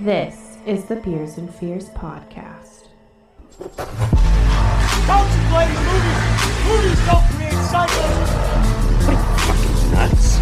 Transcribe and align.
This 0.00 0.58
is 0.64 0.84
the 0.84 0.94
Beers 0.94 1.38
and 1.38 1.52
Fears 1.52 1.88
podcast. 1.88 2.84
Contemplating 5.06 5.74
movies. 5.74 6.22
Movies 6.68 7.00
don't 7.04 7.26
create 7.34 7.58
cycles. 7.66 8.30
nuts. 9.90 10.38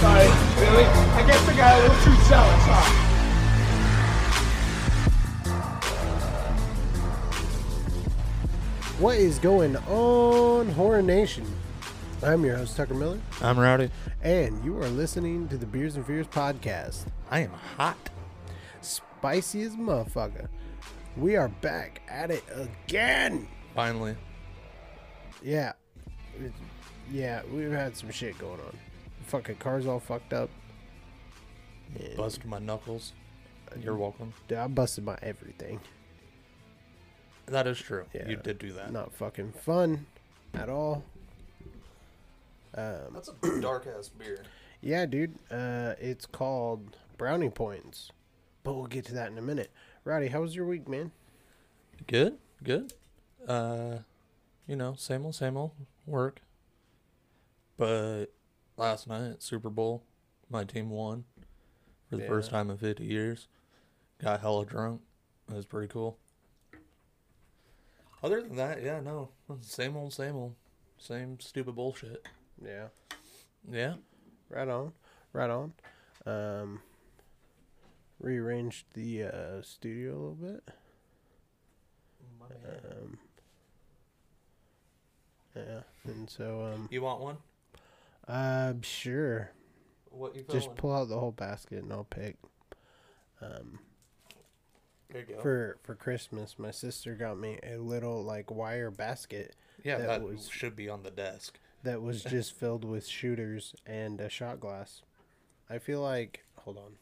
Sorry, 0.00 0.28
really? 0.60 0.86
I 0.88 1.22
guess 1.26 1.46
I 1.46 1.54
got 1.58 1.76
a 1.76 1.82
little 1.82 2.00
too 2.04 2.16
zealous, 2.24 2.64
huh? 2.64 3.08
What 8.98 9.16
is 9.18 9.38
going 9.38 9.76
on, 9.76 10.70
Horror 10.70 11.02
Nation? 11.02 11.44
I'm 12.22 12.44
your 12.44 12.56
host, 12.56 12.76
Tucker 12.76 12.94
Miller, 12.94 13.18
I'm 13.40 13.58
rowdy. 13.58 13.90
and 14.22 14.64
you 14.64 14.78
are 14.80 14.88
listening 14.88 15.48
to 15.48 15.56
the 15.56 15.66
Beers 15.66 15.96
and 15.96 16.06
Fears 16.06 16.28
podcast. 16.28 17.06
I 17.30 17.40
am 17.40 17.50
hot. 17.76 18.10
Spicy 18.80 19.62
as 19.62 19.74
motherfucker. 19.74 20.48
We 21.16 21.34
are 21.36 21.48
back 21.48 22.00
at 22.08 22.30
it 22.30 22.44
again. 22.54 23.48
Finally. 23.74 24.16
Yeah. 25.42 25.72
It- 26.40 26.52
Yeah, 27.10 27.42
we've 27.52 27.72
had 27.72 27.96
some 27.96 28.10
shit 28.10 28.38
going 28.38 28.60
on. 28.60 28.78
Fucking 29.26 29.56
car's 29.56 29.86
all 29.86 29.98
fucked 30.00 30.32
up. 30.32 30.48
And 31.98 32.16
Busted 32.16 32.44
my 32.46 32.58
knuckles. 32.60 33.12
You're 33.80 33.96
welcome. 33.96 34.32
Dude, 34.48 34.58
I 34.58 34.66
busted 34.68 35.04
my 35.04 35.18
everything. 35.22 35.80
That 37.46 37.66
is 37.66 37.78
true. 37.78 38.04
Yeah. 38.14 38.28
You 38.28 38.36
did 38.36 38.58
do 38.58 38.72
that. 38.74 38.92
Not 38.92 39.12
fucking 39.12 39.52
fun 39.52 40.06
at 40.54 40.68
all. 40.68 41.04
Um, 42.74 43.12
That's 43.12 43.28
a 43.28 43.60
dark 43.60 43.86
ass 43.86 44.08
beer. 44.08 44.44
Yeah, 44.80 45.06
dude. 45.06 45.34
Uh, 45.50 45.94
it's 46.00 46.26
called 46.26 46.96
Brownie 47.16 47.50
Points, 47.50 48.10
but 48.64 48.74
we'll 48.74 48.86
get 48.86 49.04
to 49.06 49.14
that 49.14 49.30
in 49.30 49.38
a 49.38 49.42
minute. 49.42 49.70
Rowdy, 50.04 50.28
how 50.28 50.40
was 50.40 50.56
your 50.56 50.66
week, 50.66 50.88
man? 50.88 51.12
Good, 52.06 52.38
good. 52.62 52.92
Uh, 53.46 53.98
you 54.66 54.76
know, 54.76 54.94
same 54.94 55.24
old, 55.24 55.34
same 55.34 55.56
old 55.56 55.72
work. 56.06 56.40
But 57.76 58.26
last 58.76 59.06
night, 59.08 59.42
Super 59.42 59.70
Bowl, 59.70 60.02
my 60.50 60.64
team 60.64 60.90
won 60.90 61.24
for 62.10 62.16
the 62.16 62.26
first 62.26 62.50
time 62.50 62.70
in 62.70 62.76
50 62.76 63.04
years. 63.04 63.48
Got 64.20 64.40
hella 64.40 64.64
drunk. 64.66 65.00
It 65.48 65.54
was 65.54 65.66
pretty 65.66 65.88
cool. 65.88 66.18
Other 68.22 68.40
than 68.40 68.56
that, 68.56 68.82
yeah, 68.82 69.00
no. 69.00 69.30
Same 69.60 69.96
old, 69.96 70.12
same 70.12 70.36
old. 70.36 70.54
Same 70.98 71.40
stupid 71.40 71.74
bullshit. 71.74 72.24
Yeah, 72.64 72.88
Yeah. 73.70 73.94
right 74.48 74.68
on, 74.68 74.92
right 75.32 75.50
on. 75.50 75.72
Um, 76.26 76.80
rearranged 78.20 78.86
the 78.94 79.24
uh, 79.24 79.62
studio 79.62 80.12
a 80.12 80.18
little 80.18 80.34
bit. 80.34 80.68
Um, 82.90 83.18
yeah, 85.56 85.80
and 86.04 86.28
so 86.30 86.62
um, 86.72 86.88
You 86.90 87.02
want 87.02 87.20
one? 87.20 87.36
uh, 88.28 88.74
sure. 88.82 89.50
What 90.10 90.36
you 90.36 90.44
Just 90.50 90.74
pull 90.76 90.94
out 90.94 91.08
the 91.08 91.18
whole 91.18 91.32
basket 91.32 91.82
and 91.82 91.92
I'll 91.92 92.04
pick. 92.04 92.36
Um, 93.40 93.78
There 95.10 95.22
you 95.26 95.34
go. 95.34 95.40
for 95.40 95.78
for 95.82 95.94
Christmas, 95.94 96.58
my 96.58 96.70
sister 96.70 97.14
got 97.14 97.38
me 97.38 97.58
a 97.62 97.76
little 97.78 98.22
like 98.22 98.50
wire 98.50 98.90
basket 98.90 99.56
yeah, 99.82 99.98
that 99.98 100.06
that, 100.06 100.22
was- 100.22 100.48
should 100.48 100.76
be 100.76 100.88
on 100.88 101.02
the 101.02 101.10
desk. 101.10 101.58
That 101.84 102.00
was 102.00 102.22
just 102.22 102.54
filled 102.54 102.84
with 102.84 103.06
shooters 103.06 103.74
and 103.86 104.20
a 104.20 104.28
shot 104.28 104.60
glass. 104.60 105.02
I 105.68 105.78
feel 105.78 106.00
like 106.00 106.44
hold 106.56 106.78
on. 106.78 106.92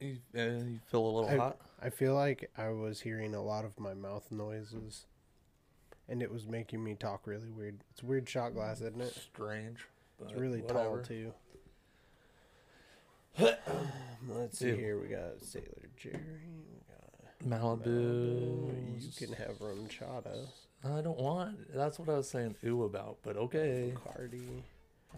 You, 0.00 0.16
uh, 0.36 0.64
you 0.64 0.80
feel 0.90 1.06
a 1.06 1.12
little 1.12 1.30
I, 1.30 1.36
hot? 1.36 1.56
I 1.80 1.90
feel 1.90 2.14
like 2.14 2.50
I 2.58 2.68
was 2.70 3.00
hearing 3.00 3.34
a 3.34 3.42
lot 3.42 3.64
of 3.64 3.78
my 3.78 3.94
mouth 3.94 4.30
noises 4.30 5.06
and 6.08 6.22
it 6.22 6.30
was 6.30 6.46
making 6.46 6.82
me 6.82 6.94
talk 6.94 7.26
really 7.26 7.48
weird. 7.50 7.78
It's 7.90 8.02
weird 8.02 8.28
shot 8.28 8.54
glass, 8.54 8.80
isn't 8.80 9.00
it? 9.00 9.14
Strange. 9.14 9.78
It's 10.20 10.34
really 10.34 10.62
tall 10.62 10.98
too. 10.98 11.32
Let's 14.28 14.58
see 14.58 14.68
Ew. 14.68 14.74
here. 14.74 15.00
We 15.00 15.08
got 15.08 15.40
Sailor 15.40 15.88
Jerry. 15.96 16.18
We 16.68 17.48
got 17.48 17.60
Malibu. 17.60 17.86
Malibu. 17.86 19.02
You 19.02 19.26
can 19.26 19.34
have 19.36 19.58
RumChata. 19.58 20.48
I 20.84 21.00
don't 21.00 21.18
want. 21.18 21.74
That's 21.74 21.98
what 21.98 22.08
I 22.08 22.14
was 22.14 22.28
saying. 22.28 22.56
Ooh 22.64 22.82
about. 22.84 23.18
But 23.22 23.36
okay. 23.36 23.92
Cardi. 24.04 24.64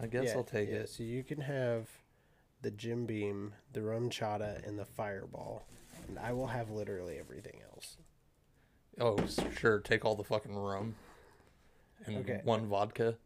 I 0.01 0.07
guess 0.07 0.35
I'll 0.35 0.43
take 0.43 0.69
yeah, 0.69 0.75
it. 0.77 0.89
So 0.89 1.03
you 1.03 1.23
can 1.23 1.41
have 1.41 1.89
the 2.61 2.71
Jim 2.71 3.05
Beam, 3.05 3.53
the 3.73 3.79
RumChata, 3.79 4.67
and 4.67 4.77
the 4.77 4.85
Fireball, 4.85 5.65
and 6.07 6.19
I 6.19 6.33
will 6.33 6.47
have 6.47 6.69
literally 6.69 7.17
everything 7.17 7.61
else. 7.71 7.97
Oh, 8.99 9.17
s- 9.23 9.39
sure. 9.57 9.79
Take 9.79 10.03
all 10.05 10.15
the 10.15 10.23
fucking 10.23 10.55
rum. 10.55 10.95
And 12.05 12.17
Okay. 12.17 12.41
one 12.43 12.67
vodka. 12.67 13.17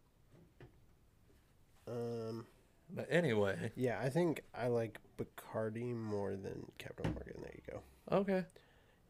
Um, 1.87 2.45
But 2.91 3.07
anyway. 3.09 3.71
yeah, 3.75 3.99
I 3.99 4.09
think 4.09 4.43
I 4.53 4.67
like 4.67 4.99
Bacardi 5.17 5.95
more 5.95 6.35
than 6.35 6.71
Captain 6.77 7.11
Morgan. 7.13 7.41
There 7.41 7.53
you 7.55 7.73
go. 7.73 8.17
Okay. 8.17 8.45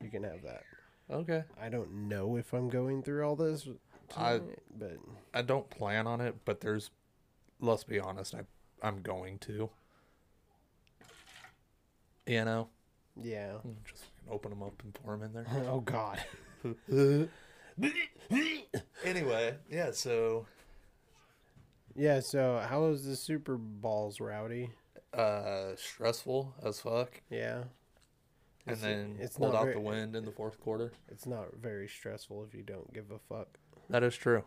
You 0.02 0.10
can 0.10 0.24
have 0.24 0.42
that. 0.44 0.64
Okay. 1.12 1.44
I 1.60 1.70
don't 1.70 2.08
know 2.08 2.36
if 2.36 2.54
I'm 2.54 2.70
going 2.70 3.02
through 3.04 3.24
all 3.28 3.36
this, 3.36 3.68
I- 4.16 4.42
but 4.78 4.98
I 5.34 5.42
don't 5.42 5.70
plan 5.70 6.08
on 6.08 6.22
it, 6.22 6.36
but 6.46 6.62
there's. 6.62 6.92
Let's 7.60 7.84
be 7.84 8.00
honest. 8.00 8.34
I 8.36 8.42
I'm 8.82 9.02
going 9.02 9.40
to. 9.40 9.70
You 12.26 12.46
know. 12.46 12.70
yeah. 13.22 13.54
Just 13.84 14.06
open 14.30 14.52
them 14.52 14.62
up 14.64 14.82
and 14.84 14.94
pour 14.94 15.18
them 15.18 15.24
in 15.24 15.34
there. 15.34 15.48
oh 15.70 15.80
God. 15.82 16.24
anyway, 19.04 19.56
yeah, 19.70 19.92
so 19.92 20.46
Yeah. 21.96 22.20
So 22.20 22.64
how 22.70 22.82
was 22.84 23.06
the 23.06 23.16
Super 23.16 23.58
Balls, 23.58 24.20
Rowdy? 24.20 24.72
uh 25.12 25.76
stressful 25.76 26.54
as 26.64 26.80
fuck. 26.82 27.22
Yeah. 27.32 27.64
And 28.66 28.76
It's- 28.78 28.82
then 28.82 29.18
it's 29.20 29.38
pulled 29.38 29.54
not 29.54 29.60
out 29.60 29.64
very- 29.66 29.76
the 29.76 29.82
wind 29.82 30.16
in 30.16 30.26
the 30.26 30.32
fourth 30.32 30.60
quarter. 30.60 30.92
It's 31.08 31.26
not 31.26 31.56
very 31.56 31.88
stressful 31.88 32.44
if 32.44 32.54
you 32.54 32.62
don't 32.64 32.92
give 32.94 33.10
a 33.12 33.20
fuck. 33.20 33.58
That 33.90 34.04
is 34.04 34.16
true. 34.16 34.44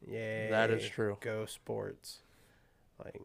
Yeah. 0.00 0.50
That 0.50 0.70
is 0.70 0.88
true. 0.88 1.16
Go 1.20 1.46
sports. 1.46 2.22
Like 2.98 3.22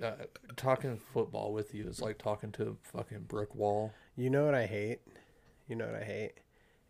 Uh, 0.00 0.24
talking 0.56 0.96
football 0.96 1.52
with 1.52 1.74
you 1.74 1.86
is 1.86 2.00
like 2.00 2.16
talking 2.16 2.50
to 2.52 2.70
a 2.70 2.74
fucking 2.96 3.24
brick 3.24 3.54
wall. 3.54 3.92
You 4.16 4.30
know 4.30 4.46
what 4.46 4.54
I 4.54 4.64
hate? 4.64 5.00
You 5.68 5.76
know 5.76 5.84
what 5.86 5.96
I 6.00 6.04
hate 6.04 6.40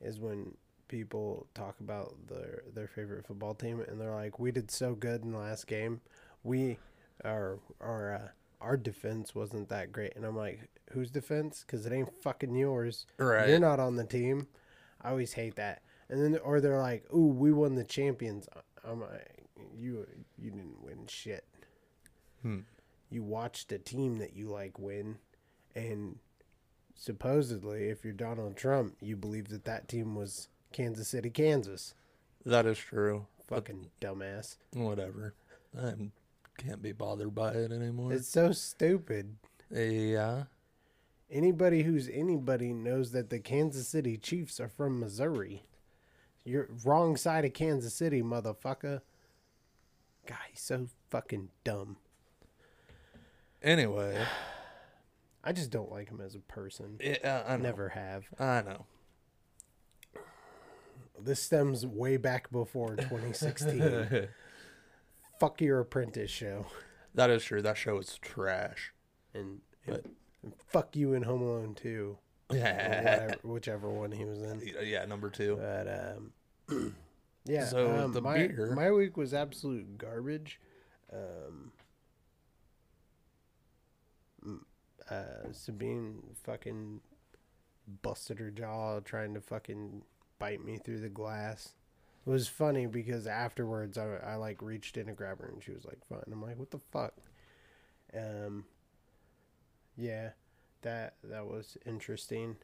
is 0.01 0.21
when 0.21 0.57
people 0.87 1.49
talk 1.55 1.81
about 1.81 2.29
their 2.29 2.63
their 2.73 2.87
favorite 2.87 3.27
football 3.27 3.55
team 3.55 3.81
and 3.81 4.01
they're 4.01 4.15
like, 4.15 4.39
"We 4.39 4.53
did 4.53 4.71
so 4.71 4.95
good 4.95 5.23
in 5.25 5.33
the 5.33 5.39
last 5.39 5.67
game. 5.67 6.01
We 6.45 6.79
our 7.25 7.59
our 7.81 8.13
uh, 8.15 8.29
our 8.61 8.77
defense 8.77 9.35
wasn't 9.35 9.69
that 9.71 9.91
great." 9.91 10.15
And 10.15 10.25
I'm 10.25 10.37
like, 10.37 10.69
"Whose 10.91 11.11
defense? 11.11 11.65
Because 11.67 11.87
it 11.87 11.93
ain't 11.93 12.13
fucking 12.23 12.55
yours. 12.55 13.07
Right. 13.19 13.49
You're 13.49 13.59
not 13.59 13.81
on 13.81 13.97
the 13.97 14.05
team." 14.05 14.49
I 15.01 15.11
always 15.11 15.33
hate 15.33 15.57
that. 15.57 15.83
And 16.09 16.23
then 16.23 16.39
or 16.43 16.61
they're 16.61 16.79
like, 16.79 17.05
"Ooh, 17.15 17.27
we 17.29 17.53
won 17.53 17.75
the 17.75 17.85
champions." 17.85 18.49
I'm 18.85 19.01
like, 19.01 19.47
"You 19.75 20.07
you 20.37 20.51
didn't 20.51 20.83
win 20.83 21.07
shit." 21.07 21.45
Hmm. 22.43 22.61
You 23.11 23.23
watched 23.23 23.73
a 23.73 23.79
team 23.79 24.19
that 24.19 24.35
you 24.35 24.49
like 24.49 24.79
win, 24.79 25.19
and 25.75 26.19
supposedly, 26.95 27.89
if 27.89 28.05
you're 28.05 28.13
Donald 28.13 28.57
Trump, 28.57 28.97
you 29.01 29.17
believe 29.17 29.49
that 29.49 29.65
that 29.65 29.89
team 29.89 30.15
was 30.15 30.49
Kansas 30.73 31.09
City, 31.09 31.31
Kansas. 31.31 31.95
That 32.45 32.67
is 32.67 32.79
true. 32.79 33.27
But 33.49 33.57
Fucking 33.67 33.91
dumbass. 34.01 34.57
whatever. 34.73 35.35
I 35.79 35.95
can't 36.59 36.83
be 36.83 36.93
bothered 36.93 37.35
by 37.35 37.53
it 37.53 37.73
anymore. 37.73 38.13
It's 38.13 38.29
so 38.29 38.53
stupid. 38.53 39.37
yeah. 39.71 40.45
Anybody 41.33 41.83
who's 41.83 42.11
anybody 42.13 42.75
knows 42.75 43.13
that 43.13 43.31
the 43.31 43.39
Kansas 43.39 43.89
City 43.89 44.19
Chiefs 44.19 44.61
are 44.61 44.69
from 44.69 45.01
Missouri. 45.01 45.63
You're 46.45 46.69
wrong 46.85 47.17
side 47.17 47.47
of 47.47 47.55
Kansas 47.55 47.95
City, 47.95 48.21
motherfucker. 48.23 49.01
God, 50.27 50.39
he's 50.51 50.61
so 50.61 50.89
fucking 51.11 51.49
dumb. 51.65 51.97
Anyway, 53.63 54.23
I 55.45 55.53
just 55.53 55.71
don't 55.71 55.91
like 55.91 56.11
him 56.11 56.21
as 56.21 56.35
a 56.35 56.41
person. 56.41 56.99
I 57.25 57.57
know. 57.57 57.57
Never 57.57 57.89
have. 57.89 58.25
I 58.39 58.61
know. 58.61 58.85
This 61.19 61.41
stems 61.41 61.87
way 61.87 62.19
back 62.19 62.51
before 62.51 62.97
2016. 62.97 64.29
Fuck 65.41 65.61
your 65.63 65.81
apprentice 65.81 66.31
show. 66.31 66.67
That 67.15 67.31
is 67.31 67.45
true. 67.45 67.63
That 67.63 67.77
show 67.79 67.99
is 67.99 68.19
trash. 68.21 68.93
And, 69.33 69.61
But- 69.87 70.05
and 70.05 70.15
fuck 70.73 70.97
you 70.97 71.15
in 71.15 71.23
Home 71.23 71.43
Alone 71.43 71.75
2. 71.75 72.17
Yeah. 72.53 72.99
whatever, 72.99 73.37
whichever 73.43 73.89
one 73.89 74.13
he 74.13 74.25
was 74.25 74.43
in. 74.43 74.63
Yeah, 74.85 75.05
number 75.07 75.31
two. 75.31 75.57
But 75.61 76.17
um, 76.69 76.95
yeah. 77.45 77.65
So 77.65 78.05
um, 78.05 78.13
the 78.13 78.21
my 78.21 78.47
beer- 78.47 78.73
my 78.75 78.91
week 78.91 79.17
was 79.17 79.33
absolute 79.33 79.97
garbage. 79.99 80.61
Um, 81.13 81.73
uh, 85.11 85.53
Sabine 85.53 86.23
fucking 86.43 87.01
busted 88.03 88.39
her 88.39 88.51
jaw 88.51 89.01
trying 89.01 89.35
to 89.35 89.41
fucking 89.41 90.03
bite 90.39 90.65
me 90.65 90.79
through 90.79 91.01
the 91.01 91.09
glass. 91.09 91.75
It 92.27 92.31
was 92.31 92.47
funny 92.49 92.87
because 92.87 93.27
afterwards 93.27 93.99
I, 93.99 94.17
I 94.25 94.35
like 94.37 94.63
reached 94.63 94.97
in 94.97 95.07
to 95.07 95.13
grab 95.13 95.41
her 95.41 95.49
and 95.49 95.63
she 95.63 95.73
was 95.73 95.85
like 95.85 95.99
fine. 96.09 96.23
I'm 96.31 96.41
like, 96.43 96.59
what 96.59 96.71
the 96.71 96.79
fuck? 96.79 97.15
Um, 98.17 98.65
yeah, 99.97 100.31
that 100.83 101.15
that 101.25 101.47
was 101.47 101.77
interesting. 101.87 102.57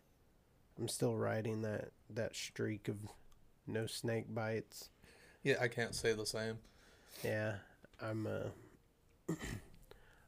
I'm 0.78 0.88
still 0.88 1.16
riding 1.16 1.62
that 1.62 1.90
that 2.10 2.36
streak 2.36 2.88
of 2.88 2.96
no 3.66 3.86
snake 3.86 4.32
bites. 4.34 4.90
Yeah, 5.42 5.56
I 5.60 5.68
can't 5.68 5.94
say 5.94 6.12
the 6.12 6.26
same. 6.26 6.58
Yeah, 7.24 7.54
I'm 8.00 8.26
uh 8.26 9.34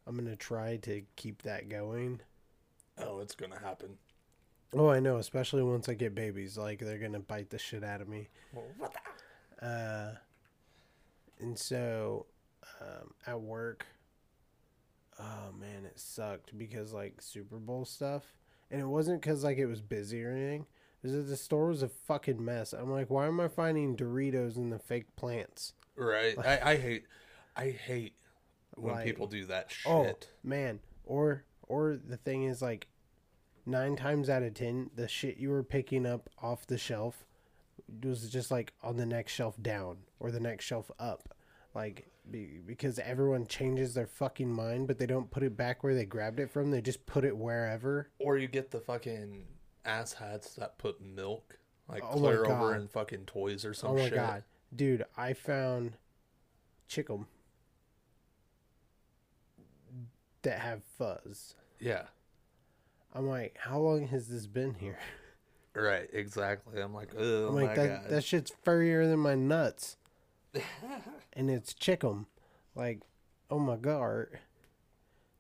I'm 0.07 0.17
going 0.17 0.27
to 0.29 0.37
try 0.37 0.77
to 0.79 1.03
keep 1.15 1.43
that 1.43 1.69
going. 1.69 2.21
Oh, 2.99 3.21
it's 3.21 3.35
gonna 3.35 3.59
happen. 3.59 3.97
Oh, 4.75 4.89
I 4.89 5.01
know, 5.01 5.17
especially 5.17 5.63
once 5.63 5.89
I 5.89 5.95
get 5.95 6.15
babies, 6.15 6.57
like 6.59 6.79
they're 6.81 6.99
going 6.99 7.13
to 7.13 7.19
bite 7.21 7.51
the 7.51 7.59
shit 7.59 7.83
out 7.85 8.01
of 8.01 8.09
me. 8.09 8.29
what 8.79 8.93
the? 9.61 9.67
Uh 9.67 10.15
and 11.41 11.59
so 11.59 12.27
um 12.81 13.13
at 13.27 13.41
work 13.41 13.87
oh 15.21 15.53
man, 15.59 15.85
it 15.85 15.99
sucked 15.99 16.57
because 16.57 16.93
like 16.93 17.21
Super 17.21 17.57
Bowl 17.57 17.85
stuff 17.85 18.25
and 18.71 18.81
it 18.81 18.87
wasn't 18.87 19.23
cuz 19.23 19.45
like 19.45 19.59
it 19.59 19.67
was 19.67 19.81
busy 19.81 20.25
or 20.25 20.31
anything. 20.33 20.67
Is 21.03 21.13
that 21.13 21.23
the 21.23 21.37
store 21.37 21.69
was 21.69 21.83
a 21.83 21.89
fucking 21.89 22.45
mess. 22.45 22.73
I'm 22.73 22.91
like, 22.91 23.09
why 23.09 23.27
am 23.27 23.41
I 23.41 23.49
finding 23.49 23.97
Doritos 23.97 24.57
in 24.57 24.69
the 24.71 24.79
fake 24.79 25.17
plants? 25.17 25.73
Right. 25.97 26.37
I, 26.39 26.73
I 26.73 26.77
hate 26.77 27.05
I 27.57 27.71
hate 27.71 28.15
when 28.77 28.95
Like- 28.95 29.05
people 29.05 29.27
do 29.27 29.45
that 29.47 29.73
oh, 29.87 30.05
shit. 30.05 30.31
Oh 30.33 30.37
man, 30.43 30.81
or 31.05 31.45
or 31.63 31.97
the 31.97 32.17
thing 32.17 32.45
is 32.45 32.61
like 32.63 32.89
nine 33.67 33.97
times 33.97 34.29
out 34.29 34.43
of 34.43 34.55
ten, 34.55 34.91
the 34.95 35.09
shit 35.09 35.37
you 35.37 35.51
were 35.51 35.63
picking 35.63 36.07
up 36.07 36.29
off 36.43 36.67
the 36.67 36.79
shelf 36.79 37.27
was 38.03 38.29
just 38.29 38.51
like 38.51 38.73
on 38.83 38.97
the 38.97 39.07
next 39.07 39.33
shelf 39.33 39.61
down 39.61 39.99
or 40.19 40.31
the 40.31 40.41
next 40.41 40.65
shelf 40.65 40.91
up, 40.99 41.35
like 41.75 42.09
be, 42.31 42.61
because 42.67 42.99
everyone 42.99 43.47
changes 43.47 43.95
their 43.95 44.07
fucking 44.07 44.51
mind, 44.51 44.87
but 44.87 44.99
they 44.99 45.07
don't 45.07 45.31
put 45.31 45.43
it 45.43 45.57
back 45.57 45.83
where 45.83 45.95
they 45.95 46.05
grabbed 46.05 46.41
it 46.41 46.51
from. 46.51 46.71
They 46.71 46.81
just 46.81 47.07
put 47.07 47.25
it 47.25 47.37
wherever. 47.37 48.09
Or 48.19 48.39
you 48.39 48.49
get 48.49 48.71
the 48.71 48.81
fucking 48.81 49.45
ass 49.85 50.13
hats 50.15 50.55
that 50.55 50.79
put 50.79 51.01
milk 51.01 51.59
like 51.89 52.03
Oh 52.05 52.19
clear 52.19 52.45
over 52.45 52.75
in 52.75 52.89
fucking 52.89 53.25
toys 53.27 53.65
or 53.65 53.75
some 53.75 53.91
shit. 53.91 53.99
oh 53.99 54.03
my 54.03 54.09
shit. 54.09 54.15
god, 54.17 54.45
dude! 54.75 55.05
I 55.17 55.33
found 55.33 55.97
chicken 56.89 57.27
that 60.43 60.59
have 60.61 60.83
fuzz. 60.99 61.55
Yeah. 61.79 62.05
I'm 63.15 63.27
like, 63.29 63.57
how 63.59 63.79
long 63.79 64.07
has 64.09 64.29
this 64.29 64.47
been 64.47 64.75
here? 64.75 64.99
Right, 65.73 66.09
exactly. 66.13 66.81
I'm 66.81 66.93
like, 66.93 67.11
oh 67.17 67.47
I'm 67.47 67.55
my 67.55 67.75
that 67.75 68.03
god. 68.03 68.11
that 68.11 68.25
shit's 68.25 68.51
furrier 68.65 69.07
than 69.07 69.21
my 69.21 69.37
nuts. 69.37 69.97
and 71.33 71.51
it's 71.51 71.75
chickum. 71.75 72.27
Like, 72.75 73.01
oh 73.51 73.59
my 73.59 73.77
god. 73.77 74.27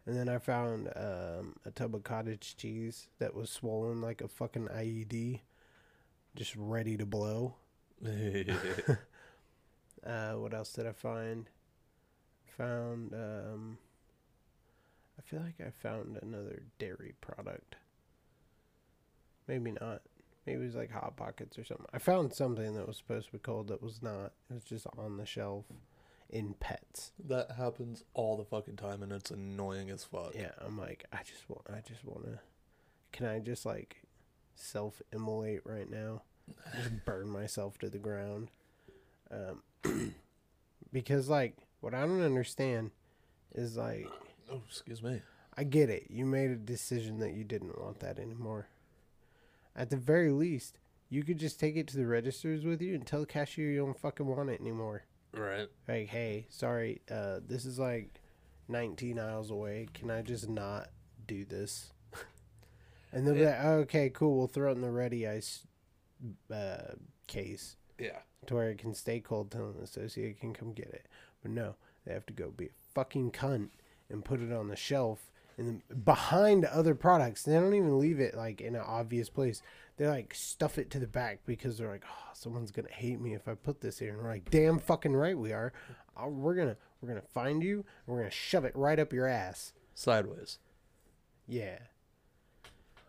And 0.06 0.16
then 0.16 0.28
I 0.28 0.38
found 0.38 0.88
um, 0.96 1.56
a 1.64 1.70
tub 1.70 1.94
of 1.94 2.02
cottage 2.04 2.56
cheese 2.56 3.08
that 3.18 3.34
was 3.34 3.50
swollen 3.50 4.00
like 4.00 4.20
a 4.20 4.28
fucking 4.28 4.68
IED, 4.68 5.40
just 6.34 6.54
ready 6.56 6.96
to 6.96 7.06
blow. 7.06 7.54
Uh, 10.06 10.32
what 10.32 10.54
else 10.54 10.72
did 10.72 10.86
I 10.86 10.92
find? 10.92 11.48
Found 12.56 13.12
um, 13.14 13.78
I 15.18 15.22
feel 15.22 15.40
like 15.40 15.60
I 15.60 15.70
found 15.70 16.18
another 16.22 16.62
dairy 16.78 17.14
product. 17.20 17.76
Maybe 19.46 19.72
not. 19.72 20.02
Maybe 20.50 20.62
it 20.62 20.66
was 20.66 20.76
like 20.76 20.90
hot 20.90 21.16
pockets 21.16 21.58
or 21.58 21.64
something. 21.64 21.86
I 21.92 21.98
found 21.98 22.34
something 22.34 22.74
that 22.74 22.86
was 22.86 22.96
supposed 22.96 23.26
to 23.26 23.32
be 23.32 23.38
cold 23.38 23.68
that 23.68 23.82
was 23.82 24.02
not. 24.02 24.32
It 24.50 24.54
was 24.54 24.64
just 24.64 24.86
on 24.98 25.16
the 25.16 25.24
shelf 25.24 25.66
in 26.28 26.54
pets. 26.54 27.12
that 27.28 27.52
happens 27.52 28.04
all 28.14 28.36
the 28.36 28.44
fucking 28.44 28.76
time 28.76 29.02
and 29.02 29.12
it's 29.12 29.30
annoying 29.30 29.90
as 29.90 30.04
fuck. 30.04 30.32
Yeah, 30.34 30.52
I'm 30.58 30.78
like, 30.78 31.04
I 31.12 31.18
just 31.24 31.48
want, 31.48 31.62
I 31.68 31.80
just 31.86 32.04
want 32.04 32.24
to. 32.24 32.40
Can 33.12 33.26
I 33.26 33.38
just 33.38 33.64
like 33.64 34.02
self 34.54 35.00
immolate 35.12 35.62
right 35.64 35.90
now? 35.90 36.22
Just 36.74 37.04
burn 37.04 37.28
myself 37.28 37.78
to 37.78 37.88
the 37.88 37.98
ground. 37.98 38.48
Um, 39.30 40.14
because 40.92 41.28
like 41.28 41.56
what 41.80 41.94
I 41.94 42.00
don't 42.00 42.22
understand 42.22 42.90
is 43.54 43.76
like 43.76 44.08
Oh, 44.50 44.62
excuse 44.68 45.00
me. 45.00 45.22
I 45.56 45.62
get 45.62 45.90
it. 45.90 46.06
You 46.10 46.26
made 46.26 46.50
a 46.50 46.56
decision 46.56 47.20
that 47.20 47.34
you 47.34 47.44
didn't 47.44 47.80
want 47.80 48.00
that 48.00 48.18
anymore. 48.18 48.66
At 49.76 49.90
the 49.90 49.96
very 49.96 50.30
least, 50.30 50.78
you 51.08 51.22
could 51.22 51.38
just 51.38 51.58
take 51.60 51.76
it 51.76 51.86
to 51.88 51.96
the 51.96 52.06
registers 52.06 52.64
with 52.64 52.80
you 52.82 52.94
and 52.94 53.06
tell 53.06 53.20
the 53.20 53.26
cashier 53.26 53.70
you 53.70 53.78
don't 53.80 53.98
fucking 53.98 54.26
want 54.26 54.50
it 54.50 54.60
anymore. 54.60 55.04
Right. 55.32 55.68
Like, 55.88 56.08
hey, 56.08 56.46
sorry, 56.50 57.02
uh, 57.10 57.40
this 57.46 57.64
is 57.64 57.78
like 57.78 58.20
19 58.68 59.18
aisles 59.18 59.50
away. 59.50 59.88
Can 59.94 60.10
I 60.10 60.22
just 60.22 60.48
not 60.48 60.88
do 61.26 61.44
this? 61.44 61.92
and 63.12 63.26
they'll 63.26 63.34
be 63.34 63.44
like, 63.46 63.58
oh, 63.62 63.74
okay, 63.78 64.10
cool. 64.10 64.36
We'll 64.38 64.46
throw 64.48 64.70
it 64.70 64.74
in 64.76 64.82
the 64.82 64.90
ready 64.90 65.26
ice 65.28 65.66
uh, 66.52 66.94
case 67.26 67.76
Yeah. 67.98 68.18
to 68.46 68.54
where 68.54 68.70
it 68.70 68.78
can 68.78 68.94
stay 68.94 69.20
cold 69.20 69.50
till 69.50 69.70
an 69.70 69.76
associate 69.82 70.40
can 70.40 70.52
come 70.52 70.72
get 70.72 70.88
it. 70.88 71.06
But 71.42 71.52
no, 71.52 71.76
they 72.04 72.12
have 72.12 72.26
to 72.26 72.32
go 72.32 72.50
be 72.50 72.66
a 72.66 72.70
fucking 72.94 73.30
cunt 73.30 73.68
and 74.08 74.24
put 74.24 74.40
it 74.40 74.52
on 74.52 74.68
the 74.68 74.76
shelf 74.76 75.29
and 75.60 75.82
behind 76.04 76.64
other 76.64 76.94
products. 76.94 77.42
They 77.42 77.52
don't 77.52 77.74
even 77.74 77.98
leave 77.98 78.18
it 78.18 78.34
like 78.34 78.62
in 78.62 78.74
an 78.74 78.82
obvious 78.84 79.28
place. 79.28 79.62
They 79.98 80.08
like 80.08 80.34
stuff 80.34 80.78
it 80.78 80.90
to 80.90 80.98
the 80.98 81.06
back 81.06 81.40
because 81.44 81.76
they're 81.76 81.90
like, 81.90 82.04
oh, 82.08 82.30
someone's 82.32 82.70
gonna 82.70 82.88
hate 82.90 83.20
me 83.20 83.34
if 83.34 83.46
I 83.46 83.54
put 83.54 83.82
this 83.82 83.98
here. 83.98 84.14
And 84.14 84.22
we're 84.22 84.30
like, 84.30 84.50
damn 84.50 84.78
fucking 84.78 85.14
right 85.14 85.36
we 85.38 85.52
are. 85.52 85.72
Uh, 86.16 86.28
we're 86.28 86.54
gonna 86.54 86.76
we're 87.00 87.10
gonna 87.10 87.20
find 87.20 87.62
you. 87.62 87.76
And 87.76 87.84
we're 88.06 88.20
gonna 88.20 88.30
shove 88.30 88.64
it 88.64 88.74
right 88.74 88.98
up 88.98 89.12
your 89.12 89.26
ass. 89.26 89.74
Sideways. 89.94 90.58
Yeah. 91.46 91.78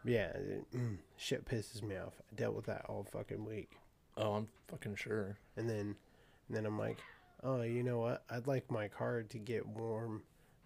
Yeah, 0.04 0.34
mm, 0.76 0.98
shit 1.16 1.46
pisses 1.46 1.84
me 1.84 1.96
off. 1.96 2.14
I 2.32 2.36
dealt 2.36 2.56
with 2.56 2.66
that 2.66 2.86
all 2.90 3.08
fucking 3.12 3.46
week. 3.46 3.78
Oh, 4.18 4.34
I'm 4.34 4.48
fucking 4.68 4.96
sure. 4.96 5.38
and 5.56 5.70
then 5.70 5.96
and 6.48 6.58
then 6.58 6.66
I'm 6.66 6.78
like, 6.78 6.98
oh, 7.44 7.62
you 7.62 7.84
know 7.84 8.00
what? 8.00 8.26
I'd 8.30 8.48
like 8.48 8.70
my 8.70 8.90
car 8.90 9.24
to 9.24 9.38
get 9.38 9.66
warm 9.66 10.24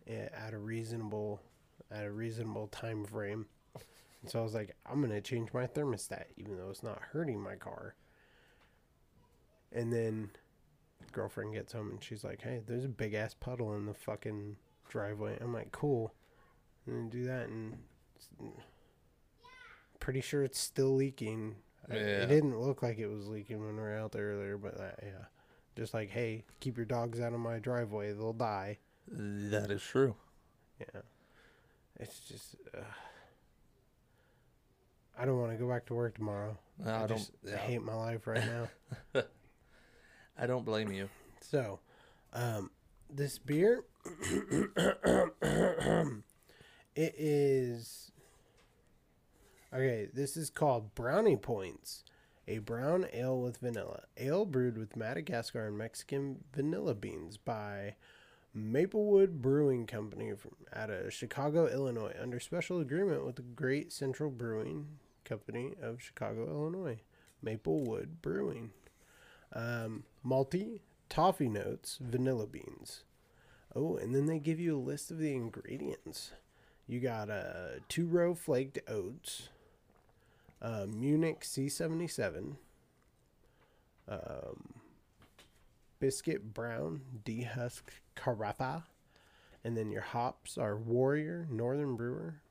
eh, 0.08 0.30
at 0.34 0.54
a 0.54 0.58
reasonable 0.58 1.42
at 1.92 2.06
a 2.06 2.12
reasonable 2.12 2.68
time 2.68 3.06
frame. 3.06 3.46
And 4.22 4.32
so 4.32 4.40
I 4.40 4.44
was 4.44 4.54
like, 4.54 4.76
I'm 4.86 5.02
gonna 5.02 5.22
change 5.22 5.54
my 5.54 5.68
thermostat, 5.68 6.26
even 6.38 6.58
though 6.58 6.70
it's 6.70 6.84
not 6.84 7.02
hurting 7.12 7.40
my 7.40 7.56
car. 7.56 7.96
And 9.72 9.92
then 9.92 10.30
girlfriend 11.12 11.54
gets 11.54 11.74
home 11.74 11.92
and 11.92 12.04
she's 12.04 12.24
like, 12.24 12.42
hey, 12.42 12.62
there's 12.66 12.86
a 12.86 12.90
big 12.90 13.14
ass 13.14 13.34
puddle 13.34 13.76
in 13.76 13.86
the 13.86 13.94
fucking 13.94 14.56
driveway. 14.90 15.38
I'm 15.40 15.54
like, 15.54 15.72
cool. 15.72 16.14
And 16.86 16.96
then 16.96 17.10
do 17.10 17.26
that 17.26 17.48
and 17.48 17.78
pretty 20.00 20.22
sure 20.22 20.44
it's 20.44 20.60
still 20.60 20.96
leaking. 20.96 21.56
Yeah. 21.90 21.98
It 21.98 22.28
didn't 22.28 22.60
look 22.60 22.82
like 22.82 22.98
it 22.98 23.08
was 23.08 23.28
leaking 23.28 23.60
when 23.60 23.76
we 23.76 23.82
were 23.82 23.98
out 23.98 24.12
there 24.12 24.32
earlier, 24.32 24.58
but 24.58 24.80
uh, 24.80 24.92
yeah. 25.04 25.26
Just 25.76 25.94
like, 25.94 26.10
hey, 26.10 26.46
keep 26.60 26.78
your 26.78 26.86
dogs 26.86 27.20
out 27.20 27.34
of 27.34 27.40
my 27.40 27.60
driveway. 27.60 28.14
They'll 28.14 28.34
die. 28.34 28.78
That 29.08 29.72
is 29.72 29.82
true. 29.82 30.16
Yeah. 30.80 31.02
It's 32.00 32.20
just. 32.20 32.56
Uh, 32.76 32.82
I 35.18 35.26
don't 35.26 35.40
want 35.40 35.52
to 35.52 35.58
go 35.58 35.70
back 35.70 35.86
to 35.88 35.94
work 35.94 36.16
tomorrow. 36.16 36.58
No, 36.84 36.92
I, 36.92 37.04
I, 37.04 37.08
don't. 37.08 37.18
just 37.18 37.32
yeah. 37.44 37.58
hate 37.58 37.82
my 37.82 37.96
life 37.96 38.28
right 38.28 38.44
now. 38.46 39.24
I 40.38 40.46
don't 40.46 40.66
blame 40.66 40.92
you. 40.92 41.10
so, 41.40 41.80
um, 42.34 42.70
this 43.10 43.38
beer, 43.40 43.86
it 46.96 47.16
is. 47.18 48.12
Okay, 49.74 50.08
this 50.14 50.38
is 50.38 50.50
called 50.50 50.96
Brownie 50.96 51.38
Points, 51.38 52.04
a 52.48 52.60
brown 52.60 53.08
ale 53.14 53.40
with 53.40 53.58
vanilla. 53.58 54.04
Ale 54.18 54.46
brewed 54.46 54.78
with 54.78 54.96
Madagascar 54.98 55.68
and 55.68 55.78
Mexican 55.78 56.44
vanilla 56.54 56.94
beans 56.94 57.38
by 57.38 57.96
Maplewood 58.56 59.42
Brewing 59.42 59.86
Company 59.86 60.32
from 60.34 60.56
out 60.74 60.90
of 60.90 61.14
Chicago, 61.14 61.68
Illinois, 61.68 62.16
under 62.20 62.40
special 62.40 62.80
agreement 62.80 63.26
with 63.26 63.36
the 63.36 63.42
Great 63.42 63.92
Central 63.92 64.32
Brewing 64.32 64.88
Company 65.26 65.74
of 65.82 66.02
Chicago, 66.02 66.48
Illinois. 66.48 67.02
Maplewood 67.42 68.22
Brewing. 68.22 68.72
Um, 69.54 70.04
malty, 70.26 70.80
toffee 71.10 71.50
notes, 71.50 72.00
vanilla 72.02 72.48
beans. 72.48 73.04
Oh, 73.76 73.98
and 73.98 74.16
then 74.16 74.26
they 74.26 74.40
give 74.40 74.60
you 74.60 74.78
a 74.78 74.80
list 74.80 75.12
of 75.12 75.20
the 75.20 75.34
ingredients. 75.34 76.32
You 76.88 77.00
got 77.00 77.30
uh, 77.30 77.80
two 77.88 78.06
row 78.06 78.34
flaked 78.36 78.80
oats, 78.88 79.50
uh, 80.62 80.86
Munich 80.88 81.42
C77, 81.42 82.56
um, 84.08 84.74
biscuit 86.00 86.54
brown 86.54 87.02
Dehusk 87.24 87.84
carafa, 88.16 88.84
and 89.64 89.76
then 89.76 89.92
your 89.92 90.02
hops 90.02 90.58
are 90.58 90.78
Warrior, 90.78 91.48
Northern 91.50 91.96
Brewer, 91.96 92.42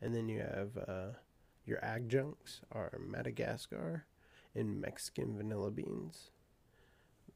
and 0.00 0.14
then 0.14 0.28
you 0.28 0.40
have 0.40 0.76
uh, 0.88 1.12
your 1.64 1.78
adjuncts 1.82 2.60
are 2.72 2.98
Madagascar 3.00 4.06
and 4.54 4.80
Mexican 4.80 5.36
vanilla 5.36 5.70
beans. 5.70 6.30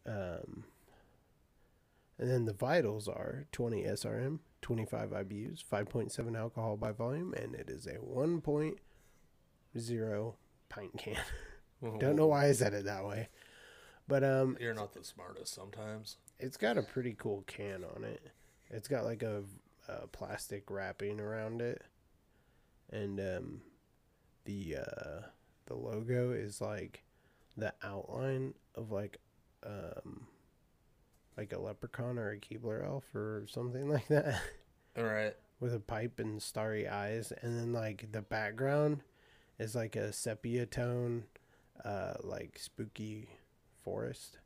Um, 0.07 0.65
and 2.19 2.31
then 2.31 2.45
the 2.45 2.53
vitals 2.53 3.09
are 3.09 3.47
20 3.53 3.85
SRM, 3.85 4.41
25 4.63 5.11
IBUs, 5.11 5.65
5.7 5.65 6.37
alcohol 6.37 6.77
by 6.77 6.93
volume, 6.93 7.35
and 7.35 7.55
it 7.55 7.69
is 7.69 7.87
a 7.87 7.99
1.0 7.99 10.35
pint 10.69 10.99
can. 10.99 11.17
Don't 11.99 12.17
know 12.17 12.29
why 12.29 12.47
I 12.47 12.53
said 12.53 12.73
it 12.73 12.85
that 12.85 13.05
way. 13.05 13.29
But 14.07 14.23
um 14.25 14.57
You're 14.61 14.75
not 14.75 14.93
the 14.93 15.05
smartest 15.05 15.55
sometimes. 15.55 16.17
it's 16.39 16.57
got 16.57 16.77
a 16.79 16.83
pretty 16.83 17.15
cool 17.19 17.43
can 17.47 17.85
on 17.97 18.05
it. 18.05 18.21
It's 18.71 18.89
got 18.89 19.05
like 19.05 19.23
a, 19.23 19.43
a 19.89 20.07
plastic 20.09 20.71
wrapping 20.71 21.21
around 21.21 21.63
it. 21.63 21.83
And 22.91 23.19
um 23.21 23.61
the 24.45 24.77
uh 24.87 25.21
the 25.67 25.75
logo 25.75 26.33
is 26.33 26.61
like 26.61 27.03
the 27.57 27.73
outline 27.83 28.55
of 28.75 28.91
like 28.91 29.19
um 29.65 30.27
like 31.37 31.53
a 31.53 31.59
leprechaun 31.59 32.19
or 32.19 32.31
a 32.31 32.39
Keebler 32.39 32.85
elf 32.87 33.05
or 33.15 33.47
something 33.49 33.89
like 33.97 34.09
that. 34.09 34.41
All 34.97 35.05
right. 35.05 35.35
with 35.61 35.75
a 35.75 35.81
pipe 35.81 36.21
and 36.21 36.43
starry 36.43 36.87
eyes 36.87 37.33
and 37.43 37.59
then 37.59 37.73
like 37.73 38.13
the 38.13 38.21
background 38.23 39.01
is 39.59 39.75
like 39.75 39.97
a 39.97 40.13
sepia 40.13 40.67
tone 40.67 41.25
uh 41.85 42.15
like 42.23 42.59
spooky 42.59 43.29
forest 43.85 44.39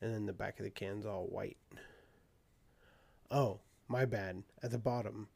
and 0.00 0.12
then 0.12 0.26
the 0.26 0.32
back 0.32 0.58
of 0.58 0.64
the 0.64 0.70
can's 0.70 1.06
all 1.06 1.26
white. 1.26 1.56
Oh 3.30 3.60
my 3.88 4.04
bad. 4.04 4.42
At 4.62 4.70
the 4.70 4.78
bottom 4.78 5.28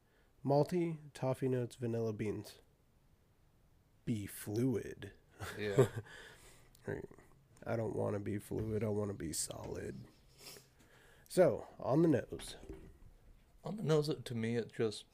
malty 0.45 0.97
toffee 1.14 1.49
notes 1.49 1.76
vanilla 1.76 2.12
beans. 2.12 2.54
Be 4.04 4.26
fluid. 4.26 5.11
Yeah. 5.59 5.87
i 7.66 7.76
don't 7.76 7.95
want 7.95 8.14
to 8.14 8.19
be 8.19 8.38
fluid 8.38 8.83
i 8.83 8.88
want 8.88 9.11
to 9.11 9.14
be 9.14 9.33
solid. 9.33 9.97
So 11.28 11.66
on 11.78 12.02
the 12.02 12.09
nose. 12.09 12.57
On 13.62 13.76
the 13.76 13.83
nose, 13.83 14.11
to 14.25 14.35
me, 14.35 14.57
it 14.57 14.73
just 14.75 15.04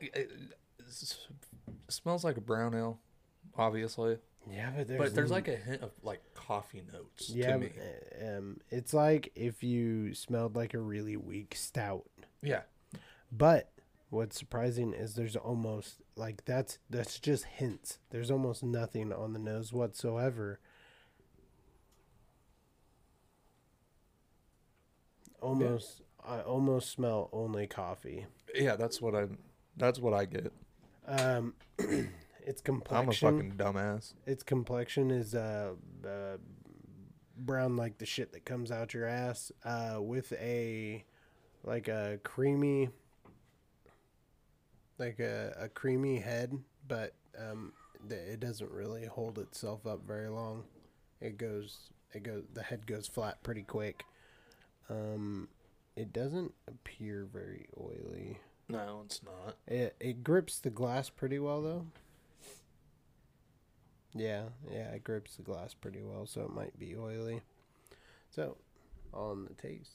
it, 0.00 0.12
it 0.14 0.30
s- 0.88 1.28
smells 1.88 2.24
like 2.24 2.36
a 2.36 2.40
brown 2.40 2.74
ale, 2.74 2.98
obviously. 3.56 4.18
Yeah 4.50 4.70
but 4.76 4.86
there's, 4.88 4.98
but 5.00 5.14
there's 5.14 5.30
like 5.30 5.48
a 5.48 5.56
hint 5.56 5.82
of 5.82 5.90
like 6.02 6.20
coffee 6.34 6.82
notes 6.92 7.30
Yeah, 7.30 7.52
to 7.52 7.58
me. 7.58 7.70
but, 7.74 8.26
um, 8.36 8.60
it's 8.70 8.94
like 8.94 9.32
if 9.34 9.62
you 9.62 10.14
smelled 10.14 10.54
like 10.56 10.74
a 10.74 10.78
really 10.78 11.16
weak 11.16 11.54
stout. 11.56 12.04
Yeah, 12.42 12.62
But 13.32 13.70
what's 14.10 14.38
surprising 14.38 14.92
is 14.92 15.14
there's 15.14 15.36
almost 15.36 16.00
like 16.16 16.44
that's 16.44 16.78
that's 16.88 17.18
just 17.18 17.44
hints. 17.44 17.98
There's 18.10 18.30
almost 18.30 18.62
nothing 18.62 19.12
on 19.12 19.32
the 19.32 19.38
nose 19.40 19.72
whatsoever. 19.72 20.60
Almost, 25.40 26.02
I 26.26 26.40
almost 26.40 26.90
smell 26.90 27.28
only 27.32 27.66
coffee. 27.66 28.26
yeah, 28.54 28.76
that's 28.76 29.00
what 29.00 29.14
I'm. 29.14 29.38
That's 29.76 29.98
what 29.98 30.14
I 30.14 30.24
get. 30.24 30.52
Um, 31.06 31.54
its 32.46 32.62
complexion. 32.62 33.28
I'm 33.28 33.34
a 33.34 33.38
fucking 33.38 33.52
dumbass. 33.58 34.14
its 34.24 34.42
complexion 34.42 35.10
is 35.10 35.34
uh, 35.34 35.72
uh 36.06 36.36
brown 37.38 37.76
like 37.76 37.98
the 37.98 38.06
shit 38.06 38.32
that 38.32 38.46
comes 38.46 38.70
out 38.70 38.94
your 38.94 39.04
ass 39.06 39.52
uh 39.64 39.98
with 40.00 40.32
a 40.40 41.04
like 41.64 41.86
a 41.88 42.18
creamy 42.24 42.88
like 44.98 45.18
a, 45.20 45.54
a 45.60 45.68
creamy 45.68 46.18
head 46.20 46.58
but 46.88 47.12
um 47.38 47.72
it 48.08 48.40
doesn't 48.40 48.70
really 48.70 49.04
hold 49.04 49.38
itself 49.38 49.86
up 49.86 50.00
very 50.06 50.28
long 50.30 50.64
it 51.20 51.36
goes 51.36 51.90
it 52.14 52.22
goes 52.22 52.44
the 52.54 52.62
head 52.62 52.86
goes 52.86 53.06
flat 53.06 53.42
pretty 53.42 53.62
quick 53.62 54.04
um 54.88 55.48
it 55.94 56.12
doesn't 56.12 56.54
appear 56.68 57.26
very 57.30 57.66
oily 57.78 58.38
No, 58.68 59.02
it's 59.04 59.20
not. 59.22 59.56
it 59.66 59.94
it 60.00 60.24
grips 60.24 60.58
the 60.58 60.70
glass 60.70 61.10
pretty 61.10 61.38
well 61.38 61.60
though. 61.62 61.86
Yeah, 64.16 64.44
yeah, 64.70 64.90
it 64.92 65.04
grips 65.04 65.36
the 65.36 65.42
glass 65.42 65.74
pretty 65.74 66.02
well, 66.02 66.26
so 66.26 66.42
it 66.42 66.50
might 66.54 66.78
be 66.78 66.96
oily. 66.96 67.42
So, 68.30 68.56
on 69.12 69.44
the 69.44 69.54
taste. 69.54 69.90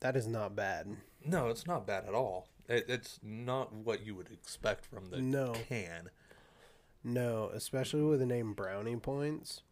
That 0.00 0.16
is 0.16 0.26
not 0.26 0.54
bad. 0.54 0.96
No, 1.24 1.48
it's 1.48 1.66
not 1.66 1.86
bad 1.86 2.04
at 2.06 2.14
all. 2.14 2.48
It, 2.68 2.84
it's 2.88 3.18
not 3.22 3.72
what 3.72 4.04
you 4.04 4.14
would 4.14 4.30
expect 4.30 4.84
from 4.86 5.06
the 5.06 5.20
No. 5.20 5.54
can. 5.68 6.10
No, 7.02 7.50
especially 7.54 8.02
with 8.02 8.20
the 8.20 8.26
name 8.26 8.52
Brownie 8.52 8.96
Points. 8.96 9.62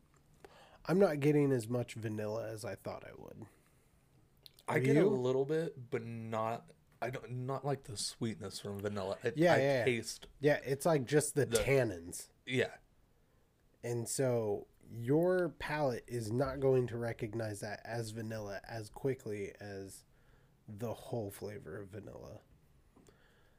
I'm 0.87 0.99
not 0.99 1.21
getting 1.21 1.53
as 1.53 1.69
much 1.69 1.95
vanilla 1.95 2.49
as 2.51 2.65
I 2.65 2.75
thought 2.75 3.05
I 3.05 3.13
would. 3.17 3.47
I 4.67 4.79
get 4.79 4.97
a 4.97 5.07
little 5.07 5.45
bit, 5.45 5.75
but 5.91 6.05
not. 6.05 6.65
I 7.03 7.11
don't 7.11 7.31
not 7.47 7.65
like 7.67 7.85
the 7.85 7.97
sweetness 7.99 8.61
from 8.61 8.79
vanilla. 8.81 9.19
It, 9.23 9.35
Yeah, 9.37 9.55
I 9.55 9.57
yeah, 9.59 9.63
yeah. 9.79 9.85
taste. 9.85 10.27
Yeah, 10.41 10.59
it's 10.65 10.87
like 10.87 11.05
just 11.05 11.35
the, 11.35 11.45
The- 11.45 11.59
tannins. 11.59 12.29
Yeah, 12.47 12.71
And 13.83 14.09
so 14.09 14.67
your 14.91 15.51
palate 15.59 16.05
is 16.07 16.31
not 16.33 16.61
going 16.61 16.87
to 16.89 16.97
recognize 16.99 17.61
that 17.61 17.81
as 17.85 18.11
vanilla 18.11 18.61
as 18.69 18.89
quickly 18.91 19.53
as 19.61 20.05
the 20.69 20.93
whole 20.95 21.31
flavor 21.31 21.79
of 21.81 21.89
vanilla. 21.89 22.41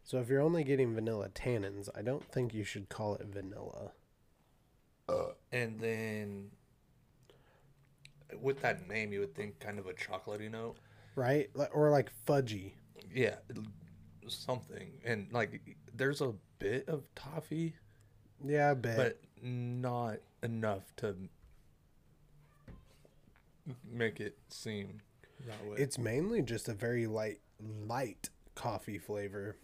So 0.03 0.19
if 0.19 0.29
you're 0.29 0.41
only 0.41 0.63
getting 0.63 0.93
vanilla 0.95 1.29
tannins, 1.29 1.89
I 1.95 2.01
don't 2.03 2.23
think 2.31 2.53
you 2.53 2.63
should 2.63 2.89
call 2.89 3.15
it 3.15 3.27
vanilla. 3.27 3.91
Uh, 5.09 5.33
and 5.51 5.79
then 5.79 6.51
with 8.39 8.61
that 8.61 8.87
name, 8.87 9.13
you 9.13 9.19
would 9.19 9.35
think 9.35 9.59
kind 9.59 9.77
of 9.79 9.85
a 9.87 9.93
chocolatey 9.93 10.49
note. 10.51 10.77
Right? 11.15 11.49
Or 11.73 11.89
like 11.89 12.11
fudgy. 12.27 12.73
Yeah, 13.13 13.35
something. 14.27 14.91
And 15.05 15.27
like, 15.31 15.77
there's 15.93 16.21
a 16.21 16.33
bit 16.59 16.89
of 16.89 17.07
toffee, 17.15 17.75
Yeah, 18.43 18.71
I 18.71 18.73
bet. 18.73 18.97
but 18.97 19.19
not 19.41 20.17
enough 20.43 20.83
to 20.97 21.15
make 23.89 24.19
it 24.19 24.37
seem 24.49 25.01
that 25.47 25.65
way. 25.65 25.77
It's 25.77 25.97
mainly 25.97 26.41
just 26.41 26.67
a 26.67 26.73
very 26.73 27.07
light 27.07 27.39
light 27.87 28.29
coffee 28.55 28.97
flavor. 28.97 29.57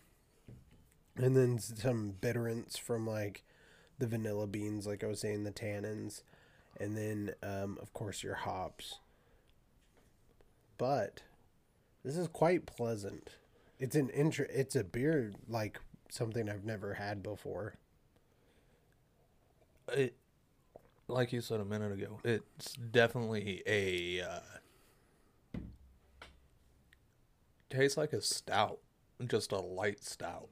And 1.18 1.36
then 1.36 1.60
some 1.60 2.12
bitterance 2.22 2.78
from 2.78 3.06
like 3.06 3.44
the 4.00 4.08
vanilla 4.08 4.48
beans, 4.48 4.88
like 4.88 5.04
I 5.04 5.08
was 5.08 5.20
saying, 5.20 5.44
the 5.44 5.52
tannins. 5.52 6.24
And 6.80 6.98
then 6.98 7.34
um, 7.44 7.78
of 7.82 7.94
course 7.94 8.24
your 8.24 8.36
hops. 8.36 9.00
But 10.78 11.22
this 12.04 12.18
is 12.18 12.28
quite 12.28 12.66
pleasant. 12.66 13.30
It's 13.80 13.96
an 13.96 14.10
intro 14.10 14.46
it's 14.50 14.76
a 14.76 14.84
beer 14.84 15.32
like 15.48 15.80
something 16.10 16.50
I've 16.50 16.66
never 16.66 16.96
had 16.96 17.24
before. 17.24 17.76
it 19.94 20.16
like 21.08 21.34
you 21.34 21.42
said 21.42 21.60
a 21.60 21.66
minute 21.66 21.92
ago 21.92 22.20
it's 22.24 22.74
definitely 22.76 23.62
a 23.68 24.22
uh 24.22 24.40
tastes 27.70 27.98
like 27.98 28.14
a 28.14 28.22
stout 28.22 28.80
just 29.28 29.52
a 29.52 29.60
light 29.60 30.04
stout 30.04 30.50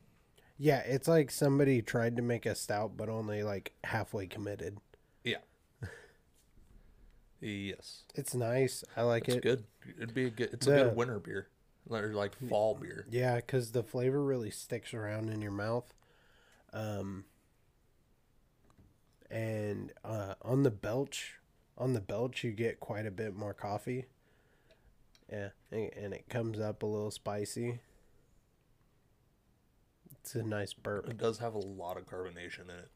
Yeah, 0.57 0.79
it's 0.79 1.07
like 1.07 1.31
somebody 1.31 1.81
tried 1.81 2.15
to 2.17 2.21
make 2.21 2.45
a 2.45 2.55
stout 2.55 2.97
but 2.97 3.09
only 3.09 3.43
like 3.43 3.73
halfway 3.85 4.27
committed. 4.27 4.77
Yes 7.41 8.03
It's 8.15 8.35
nice. 8.35 8.83
I 8.97 9.03
like 9.03 9.23
it. 9.27 9.29
it's 9.29 9.37
it. 9.37 9.43
good 9.43 9.63
it'd 9.97 10.13
be 10.13 10.25
a 10.25 10.29
good 10.29 10.49
it's 10.53 10.65
The- 10.65 10.81
a 10.81 10.83
good 10.89 10.95
winter 10.95 11.19
beer 11.19 11.47
or 11.89 12.13
like 12.13 12.35
fall 12.49 12.75
beer 12.75 13.05
Yeah, 13.09 13.37
because 13.37 13.71
the 13.71 13.81
flavor 13.83 14.23
really 14.23 14.51
sticks 14.51 14.93
around 14.93 15.29
in 15.29 15.41
your 15.41 15.51
mouth. 15.51 15.91
Um, 16.71 17.25
and 19.31 19.91
uh, 20.03 20.35
on 20.43 20.63
the 20.63 20.71
belch, 20.71 21.35
on 21.77 21.93
the 21.93 22.01
belch, 22.01 22.43
you 22.43 22.51
get 22.51 22.79
quite 22.79 23.05
a 23.07 23.11
bit 23.11 23.35
more 23.35 23.53
coffee. 23.53 24.05
Yeah, 25.31 25.49
and, 25.71 25.89
and 25.95 26.13
it 26.13 26.27
comes 26.29 26.59
up 26.59 26.83
a 26.83 26.85
little 26.85 27.11
spicy. 27.11 27.79
It's 30.19 30.35
a 30.35 30.43
nice 30.43 30.73
burp. 30.73 31.07
it 31.09 31.17
does 31.17 31.39
have 31.39 31.53
a 31.55 31.59
lot 31.59 31.97
of 31.97 32.05
carbonation 32.05 32.65
in 32.65 32.71
it 32.71 32.89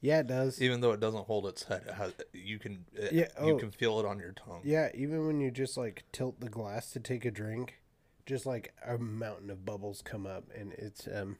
Yeah, 0.00 0.20
it 0.20 0.26
does. 0.26 0.60
even 0.62 0.80
though 0.82 0.92
it 0.92 1.00
doesn't 1.00 1.26
hold 1.26 1.46
its 1.46 1.64
head 1.64 1.82
it 1.88 1.94
has 1.94 2.12
you 2.32 2.58
can 2.58 2.84
it, 2.92 3.12
Yeah, 3.12 3.28
you 3.44 3.54
oh. 3.54 3.58
can 3.58 3.70
feel 3.70 3.98
it 3.98 4.06
on 4.06 4.18
your 4.18 4.32
tongue 4.32 4.60
Yeah, 4.64 4.90
even 4.94 5.26
when 5.26 5.40
you 5.40 5.50
just 5.50 5.76
like 5.76 6.04
tilt 6.12 6.40
the 6.40 6.48
glass 6.50 6.90
to 6.92 7.00
take 7.00 7.24
a 7.24 7.30
drink, 7.30 7.80
just 8.26 8.44
like 8.46 8.74
a 8.86 8.98
mountain 8.98 9.50
of 9.50 9.64
bubbles 9.64 10.02
come 10.02 10.26
up, 10.26 10.44
and 10.54 10.72
it's 10.74 11.06
um, 11.08 11.38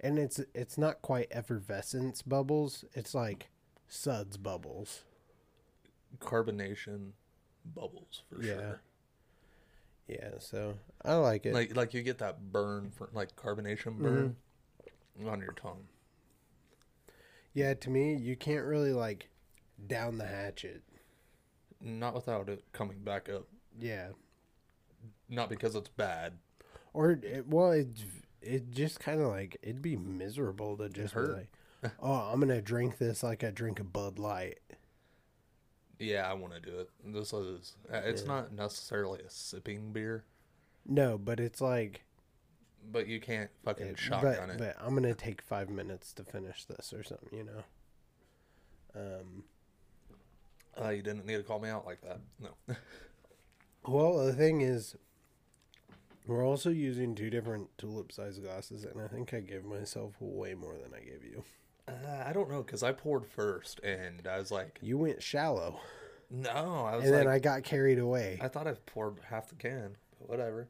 and 0.00 0.18
it's 0.18 0.40
it's 0.54 0.76
not 0.76 1.00
quite 1.02 1.28
effervescence 1.30 2.20
bubbles. 2.22 2.84
It's 2.92 3.14
like 3.14 3.48
suds 3.88 4.36
bubbles. 4.36 5.04
carbonation 6.20 7.12
bubbles 7.64 8.22
for 8.28 8.42
Yeah. 8.42 8.54
sure. 8.54 8.80
Yeah, 10.08 10.30
so 10.38 10.74
I 11.04 11.14
like 11.14 11.46
it. 11.46 11.54
Like 11.54 11.74
like 11.74 11.94
you 11.94 12.02
get 12.02 12.18
that 12.18 12.52
burn 12.52 12.90
for 12.90 13.08
like 13.12 13.34
carbonation 13.36 13.98
burn 13.98 14.36
on 15.26 15.40
your 15.40 15.52
tongue. 15.52 15.88
Yeah, 17.56 17.72
to 17.72 17.88
me, 17.90 18.14
you 18.14 18.36
can't 18.36 18.66
really 18.66 18.92
like 18.92 19.30
down 19.86 20.18
the 20.18 20.26
hatchet. 20.26 20.82
Not 21.80 22.14
without 22.14 22.50
it 22.50 22.62
coming 22.72 22.98
back 23.02 23.28
up. 23.30 23.46
Yeah, 23.80 24.08
Not 25.28 25.48
because 25.48 25.74
it's 25.74 25.88
bad. 25.88 26.34
or 26.92 27.12
it, 27.12 27.46
well, 27.48 27.72
it 27.72 27.88
it 28.42 28.70
just 28.70 29.00
kind 29.00 29.20
of 29.20 29.28
like 29.28 29.56
it'd 29.62 29.80
be 29.82 29.96
miserable 29.96 30.76
to 30.76 30.88
just 30.90 31.14
be 31.14 31.20
like, 31.20 31.48
oh, 32.00 32.30
I'm 32.32 32.40
gonna 32.40 32.60
drink 32.62 32.98
this 32.98 33.22
like 33.22 33.42
I 33.42 33.50
drink 33.50 33.80
a 33.80 33.84
Bud 33.84 34.18
Light. 34.18 34.58
Yeah, 35.98 36.30
I 36.30 36.34
want 36.34 36.52
to 36.54 36.60
do 36.60 36.78
it. 36.80 36.90
This 37.04 37.32
is. 37.32 37.74
uh, 37.92 37.96
It's 38.04 38.20
Yeah. 38.22 38.28
not 38.28 38.52
necessarily 38.52 39.20
a 39.22 39.30
sipping 39.30 39.92
beer, 39.92 40.24
No, 40.84 41.16
but 41.16 41.40
it's 41.40 41.60
like, 41.62 42.02
but 42.90 43.06
you 43.06 43.20
can't 43.20 43.50
fucking 43.64 43.86
it- 43.86 43.98
shotgun 43.98 44.48
but, 44.48 44.50
it. 44.50 44.58
but 44.58 44.76
I'm 44.80 44.94
gonna 44.94 45.14
take 45.14 45.42
five 45.42 45.68
minutes 45.68 46.12
to 46.14 46.24
finish 46.24 46.64
this 46.64 46.92
or 46.92 47.02
something, 47.02 47.28
you 47.32 47.44
know. 47.44 47.64
Um. 48.94 49.44
Uh, 50.78 50.90
you 50.90 51.02
didn't 51.02 51.24
need 51.24 51.36
to 51.38 51.42
call 51.42 51.58
me 51.58 51.70
out 51.70 51.86
like 51.86 52.02
that. 52.02 52.20
No. 52.38 52.76
Well, 53.88 54.26
the 54.26 54.32
thing 54.32 54.62
is, 54.62 54.96
we're 56.26 56.44
also 56.44 56.70
using 56.70 57.14
two 57.14 57.30
different 57.30 57.68
tulip 57.78 58.10
size 58.10 58.38
glasses, 58.38 58.84
and 58.84 59.00
I 59.00 59.06
think 59.06 59.32
I 59.32 59.38
gave 59.38 59.64
myself 59.64 60.14
way 60.18 60.54
more 60.54 60.74
than 60.74 60.92
I 60.92 61.04
gave 61.04 61.22
you. 61.22 61.44
Uh, 61.86 62.24
I 62.26 62.32
don't 62.32 62.50
know 62.50 62.62
because 62.64 62.82
I 62.82 62.90
poured 62.90 63.24
first, 63.24 63.78
and 63.84 64.26
I 64.26 64.38
was 64.38 64.50
like, 64.50 64.80
You 64.82 64.98
went 64.98 65.22
shallow, 65.22 65.78
no. 66.30 66.50
I 66.84 66.96
was 66.96 67.04
and 67.04 67.14
then 67.14 67.28
I 67.28 67.38
got 67.38 67.62
carried 67.62 68.00
away. 68.00 68.40
I 68.42 68.48
thought 68.48 68.66
I 68.66 68.72
poured 68.86 69.18
half 69.28 69.48
the 69.48 69.54
can, 69.54 69.96
but 70.18 70.28
whatever. 70.28 70.66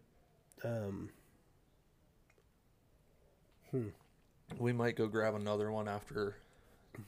Um, 0.62 1.08
We 4.58 4.72
might 4.72 4.96
go 4.96 5.06
grab 5.08 5.34
another 5.34 5.70
one 5.70 5.88
after 5.88 6.36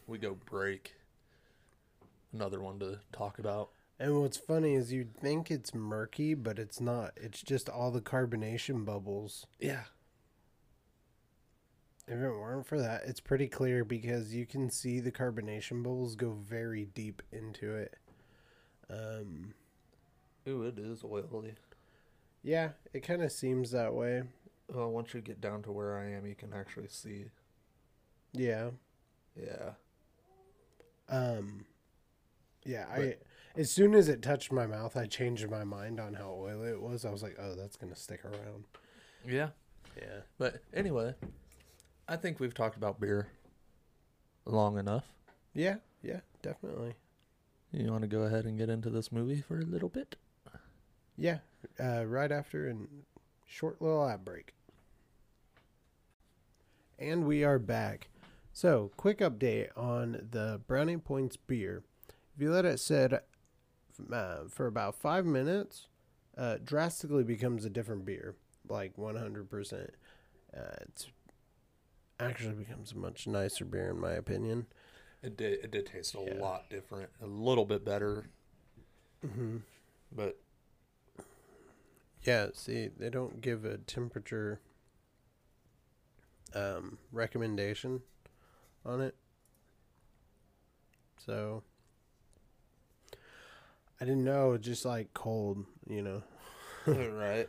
we 0.07 0.19
go 0.19 0.37
break. 0.47 0.95
Another 2.33 2.61
one 2.61 2.79
to 2.81 3.01
talk 3.13 3.39
about. 3.39 3.71
and 3.99 4.21
what's 4.21 4.37
funny 4.37 4.75
is 4.75 4.93
you'd 4.93 5.17
think 5.17 5.51
it's 5.51 5.75
murky, 5.75 6.35
but 6.35 6.59
it's 6.59 6.81
not. 6.81 7.13
It's 7.17 7.41
just 7.43 7.69
all 7.69 7.91
the 7.91 8.01
carbonation 8.01 8.85
bubbles. 8.85 9.47
Yeah. 9.59 9.85
If 12.07 12.19
it 12.19 12.31
weren't 12.31 12.67
for 12.67 12.79
that, 12.81 13.03
it's 13.07 13.21
pretty 13.21 13.49
clear 13.49 13.85
because 13.85 14.35
you 14.35 14.47
can 14.47 14.71
see 14.71 14.99
the 14.99 15.13
carbonation 15.13 15.83
bubbles 15.83 16.17
go 16.17 16.33
very 16.33 16.87
deep 16.87 17.23
into 17.33 17.75
it. 17.75 17.97
Um, 18.89 19.53
Ooh, 20.49 20.63
it 20.63 20.79
is 20.79 21.05
oily. 21.05 21.55
yeah, 22.43 22.71
it 22.95 23.01
kind 23.03 23.23
of 23.23 23.31
seems 23.31 23.71
that 23.73 23.93
way. 23.93 24.23
Well, 24.69 24.91
once 24.91 25.15
you 25.15 25.21
get 25.21 25.41
down 25.41 25.63
to 25.63 25.73
where 25.73 25.99
I 25.99 26.11
am, 26.11 26.27
you 26.27 26.35
can 26.35 26.53
actually 26.53 26.89
see. 26.89 27.27
Yeah. 28.33 28.71
Yeah. 29.35 29.71
Um, 31.09 31.65
yeah, 32.65 32.87
I 32.91 33.15
as 33.57 33.71
soon 33.71 33.95
as 33.95 34.09
it 34.09 34.21
touched 34.23 34.53
my 34.53 34.67
mouth, 34.67 34.97
I 34.97 35.07
changed 35.07 35.49
my 35.51 35.65
mind 35.65 35.99
on 35.99 36.15
how 36.15 36.37
oily 36.39 36.71
it 36.71 36.83
was. 36.83 37.05
I 37.05 37.11
was 37.11 37.23
like, 37.23 37.37
oh, 37.41 37.55
that's 37.55 37.77
gonna 37.77 37.97
stick 37.97 38.25
around. 38.25 38.65
Yeah. 39.27 39.49
Yeah. 39.97 40.21
But 40.37 40.63
anyway, 40.75 41.15
I 42.07 42.17
think 42.17 42.41
we've 42.41 42.55
talked 42.55 42.77
about 42.77 43.01
beer 43.01 43.29
long 44.45 44.79
enough. 44.79 45.07
Yeah. 45.55 45.77
Yeah. 46.03 46.21
Definitely. 46.43 46.95
You 47.73 47.91
want 47.91 48.03
to 48.03 48.09
go 48.09 48.23
ahead 48.23 48.45
and 48.45 48.57
get 48.59 48.69
into 48.71 48.91
this 48.91 49.11
movie 49.13 49.41
for 49.41 49.59
a 49.59 49.65
little 49.65 49.89
bit? 49.89 50.17
Yeah. 51.17 51.39
Uh, 51.79 52.05
right 52.07 52.31
after 52.31 52.69
a 52.69 52.75
short 53.47 53.83
little 53.83 54.07
ad 54.09 54.25
break. 54.25 54.55
And 56.99 57.27
we 57.27 57.45
are 57.45 57.59
back. 57.59 58.09
So, 58.53 58.91
quick 58.97 59.19
update 59.19 59.69
on 59.77 60.27
the 60.31 60.61
Brownie 60.67 60.97
Points 60.97 61.37
beer. 61.37 61.85
If 62.35 62.43
you 62.43 62.51
let 62.51 62.65
it 62.65 62.81
sit 62.81 63.13
uh, 64.13 64.39
for 64.49 64.67
about 64.67 64.97
five 64.97 65.25
minutes, 65.25 65.87
uh, 66.37 66.57
drastically 66.65 67.23
becomes 67.25 67.65
a 67.65 67.71
different 67.71 68.05
beer, 68.05 68.35
like 68.69 68.97
100%. 68.97 69.89
Uh, 70.57 70.61
it's 70.83 71.07
actually 72.19 72.55
becomes 72.55 72.93
a 72.93 72.97
much 72.97 73.27
nicer 73.29 73.65
beer, 73.65 73.91
in 73.91 74.01
my 74.01 74.13
opinion. 74.13 74.67
It 75.23 75.37
did. 75.37 75.65
It 75.65 75.71
did 75.71 75.87
taste 75.87 76.15
a 76.17 76.21
Yeah. 76.21 76.35
lot 76.43 76.69
different, 76.71 77.11
a 77.23 77.27
little 77.27 77.65
bit 77.65 77.85
better, 77.85 78.27
Mm-hmm. 79.25 79.59
but 80.13 80.39
Yeah, 82.23 82.49
see, 82.55 82.89
they 82.89 83.11
don't 83.11 83.41
give 83.41 83.65
a 83.65 83.79
temperature 83.79 84.61
um, 86.59 86.99
recommendation 87.13 88.03
on 88.85 89.01
it. 89.01 89.15
So 91.25 91.63
I 94.01 94.05
didn't 94.05 94.25
know, 94.25 94.57
just 94.57 94.85
like 94.85 95.13
cold, 95.15 95.65
you 95.89 96.03
know. 96.03 96.23
right. 96.87 97.49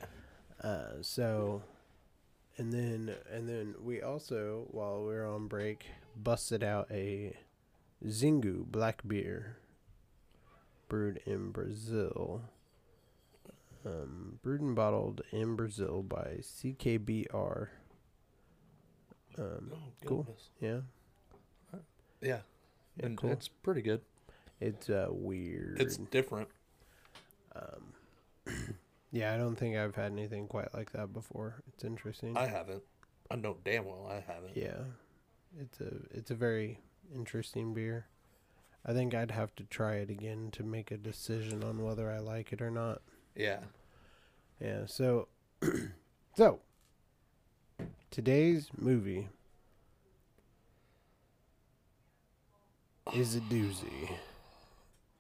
Uh, 0.61 1.01
so 1.01 1.61
and 2.57 2.73
then 2.73 3.15
and 3.31 3.47
then 3.47 3.75
we 3.81 4.01
also 4.01 4.67
while 4.71 4.99
we 4.99 5.13
were 5.13 5.25
on 5.25 5.47
break 5.47 5.85
busted 6.15 6.63
out 6.63 6.87
a 6.91 7.35
Xingu 8.05 8.65
black 8.65 9.01
beer 9.07 9.57
brewed 10.89 11.21
in 11.25 11.51
Brazil. 11.51 12.41
Um, 13.85 14.39
brewed 14.43 14.59
and 14.59 14.75
bottled 14.75 15.21
in 15.31 15.55
Brazil 15.55 16.03
by 16.03 16.39
CKBR. 16.41 17.67
Um, 19.39 19.71
Oh, 19.73 19.77
Cool. 20.05 20.27
yeah, 20.59 20.81
Yeah, 22.21 22.39
yeah, 22.97 23.05
and 23.05 23.17
cool. 23.17 23.31
it's 23.31 23.47
pretty 23.47 23.81
good. 23.81 24.01
It's 24.59 24.89
uh, 24.89 25.07
weird. 25.09 25.81
It's 25.81 25.95
different. 25.97 26.49
um, 27.55 27.93
yeah, 29.11 29.33
I 29.33 29.37
don't 29.37 29.55
think 29.55 29.77
I've 29.77 29.95
had 29.95 30.11
anything 30.11 30.47
quite 30.47 30.73
like 30.73 30.91
that 30.91 31.13
before. 31.13 31.61
It's 31.73 31.83
interesting. 31.85 32.35
I 32.37 32.47
haven't. 32.47 32.83
I 33.31 33.35
know 33.37 33.57
damn 33.63 33.85
well 33.85 34.07
I 34.11 34.19
haven't. 34.31 34.55
Yeah, 34.57 34.81
it's 35.59 35.79
a 35.79 35.93
it's 36.11 36.31
a 36.31 36.35
very 36.35 36.79
interesting 37.15 37.73
beer. 37.73 38.07
I 38.85 38.93
think 38.93 39.13
I'd 39.13 39.31
have 39.31 39.55
to 39.55 39.63
try 39.65 39.95
it 39.95 40.09
again 40.09 40.49
to 40.53 40.63
make 40.63 40.91
a 40.91 40.97
decision 40.97 41.63
on 41.63 41.83
whether 41.83 42.09
I 42.11 42.19
like 42.19 42.51
it 42.51 42.61
or 42.61 42.71
not. 42.71 43.01
Yeah. 43.35 43.59
Yeah. 44.59 44.85
So, 44.87 45.27
so 46.35 46.59
today's 48.11 48.69
movie 48.77 49.29
is 53.13 53.35
a 53.35 53.39
doozy. 53.39 54.11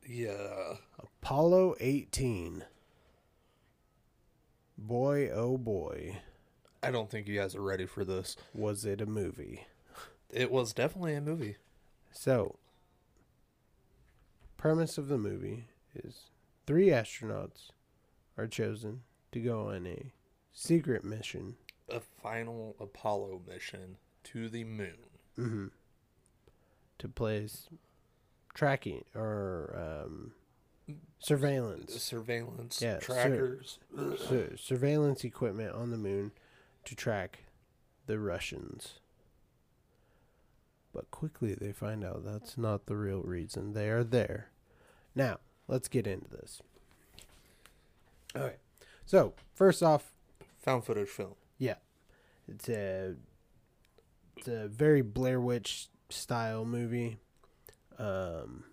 Yeah. 0.07 0.75
Apollo 0.99 1.75
eighteen. 1.79 2.63
Boy, 4.77 5.29
oh 5.29 5.57
boy, 5.57 6.19
I 6.81 6.89
don't 6.89 7.09
think 7.09 7.27
you 7.27 7.37
guys 7.37 7.53
are 7.53 7.61
ready 7.61 7.85
for 7.85 8.05
this. 8.05 8.37
was 8.53 8.85
it 8.85 9.01
a 9.01 9.05
movie? 9.05 9.65
It 10.29 10.51
was 10.51 10.73
definitely 10.73 11.15
a 11.15 11.21
movie. 11.21 11.57
So, 12.11 12.57
premise 14.55 14.97
of 14.97 15.09
the 15.09 15.17
movie 15.17 15.65
is 15.93 16.29
three 16.65 16.87
astronauts 16.87 17.71
are 18.37 18.47
chosen 18.47 19.01
to 19.33 19.39
go 19.39 19.67
on 19.69 19.85
a 19.85 20.13
secret 20.53 21.03
mission 21.03 21.55
A 21.91 21.99
final 21.99 22.75
Apollo 22.79 23.41
mission 23.47 23.97
to 24.25 24.49
the 24.49 24.63
moon. 24.63 24.97
hmm 25.35 25.67
to 26.97 27.07
place 27.07 27.69
tracking 28.53 29.05
or 29.15 30.03
um, 30.07 30.33
surveillance 31.17 31.93
Surveillance, 32.03 32.81
Yeah, 32.81 32.99
sur- 32.99 33.05
trackers. 33.05 33.79
sur- 34.17 34.57
surveillance 34.57 35.23
equipment 35.23 35.73
on 35.73 35.91
the 35.91 35.97
moon 35.97 36.31
to 36.83 36.95
track 36.95 37.45
the 38.05 38.19
Russians. 38.19 38.99
But 40.93 41.09
quickly 41.09 41.53
they 41.53 41.71
find 41.71 42.03
out 42.03 42.25
that's 42.25 42.57
not 42.57 42.87
the 42.87 42.97
real 42.97 43.21
reason 43.21 43.71
they 43.71 43.89
are 43.89 44.03
there. 44.03 44.49
Now, 45.15 45.39
let's 45.69 45.87
get 45.87 46.05
into 46.05 46.27
this. 46.29 46.61
All 48.35 48.41
right. 48.41 48.59
So, 49.05 49.33
first 49.53 49.81
off, 49.81 50.11
Found 50.63 50.83
footage 50.83 51.07
film. 51.07 51.35
Yeah, 51.59 51.75
it's 52.47 52.67
a 52.69 53.15
it's 54.37 54.47
a 54.47 54.67
very 54.67 55.01
Blair 55.03 55.39
Witch 55.39 55.87
style 56.09 56.65
movie. 56.65 57.19
Um, 57.99 58.63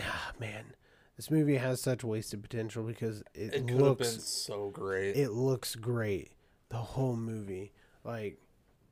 ah, 0.00 0.32
man, 0.38 0.74
this 1.16 1.30
movie 1.30 1.56
has 1.56 1.80
such 1.80 2.04
wasted 2.04 2.42
potential 2.42 2.82
because 2.82 3.22
it, 3.34 3.54
It 3.54 3.66
looks 3.66 4.22
so 4.24 4.70
great. 4.70 5.16
it 5.16 5.30
looks 5.30 5.74
great. 5.76 6.32
The 6.68 6.76
whole 6.76 7.16
movie, 7.16 7.72
like 8.04 8.38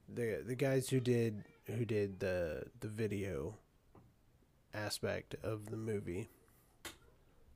the 0.08 0.42
the 0.46 0.54
guys 0.54 0.88
who 0.88 1.00
did 1.00 1.44
who 1.66 1.84
did 1.84 2.20
the 2.20 2.64
the 2.80 2.88
video, 2.88 3.56
aspect 4.72 5.34
of 5.42 5.70
the 5.70 5.76
movie. 5.76 6.28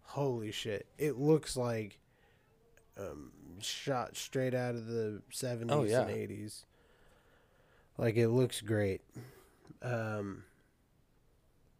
Holy 0.02 0.50
shit. 0.50 0.86
It 0.96 1.16
looks 1.18 1.56
like 1.56 2.00
um, 2.98 3.30
shot 3.60 4.16
straight 4.16 4.54
out 4.54 4.74
of 4.74 4.86
the 4.86 5.22
70s 5.32 5.66
Oh, 5.70 5.82
yeah. 5.84 6.02
and 6.02 6.10
80s. 6.10 6.64
Like 7.96 8.16
it 8.16 8.28
looks 8.28 8.60
great. 8.60 9.00
Um, 9.82 10.44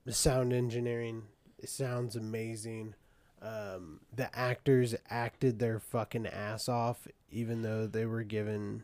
the 0.04 0.12
sound 0.12 0.52
engineering, 0.52 1.24
it 1.58 1.68
sounds 1.68 2.16
amazing. 2.16 2.94
Um, 3.40 4.00
the 4.14 4.36
actors 4.36 4.94
acted 5.08 5.58
their 5.58 5.78
fucking 5.78 6.26
ass 6.26 6.68
off, 6.68 7.06
even 7.30 7.62
though 7.62 7.86
they 7.86 8.04
were 8.04 8.24
given 8.24 8.82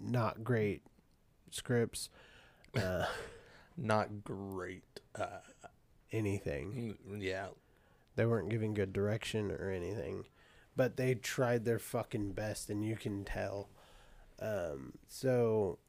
not 0.00 0.42
great 0.44 0.82
scripts. 1.50 2.08
Uh, 2.76 3.06
Not 3.80 4.24
great. 4.24 4.82
Uh, 5.14 5.38
anything. 6.10 6.96
yeah. 7.18 7.46
They 8.16 8.26
weren't 8.26 8.48
giving 8.48 8.74
good 8.74 8.92
direction 8.92 9.52
or 9.52 9.70
anything, 9.70 10.24
but 10.78 10.96
they 10.96 11.12
tried 11.12 11.64
their 11.64 11.80
fucking 11.80 12.30
best, 12.30 12.70
and 12.70 12.86
you 12.86 12.94
can 12.94 13.24
tell. 13.24 13.68
Um, 14.40 14.92
so 15.08 15.80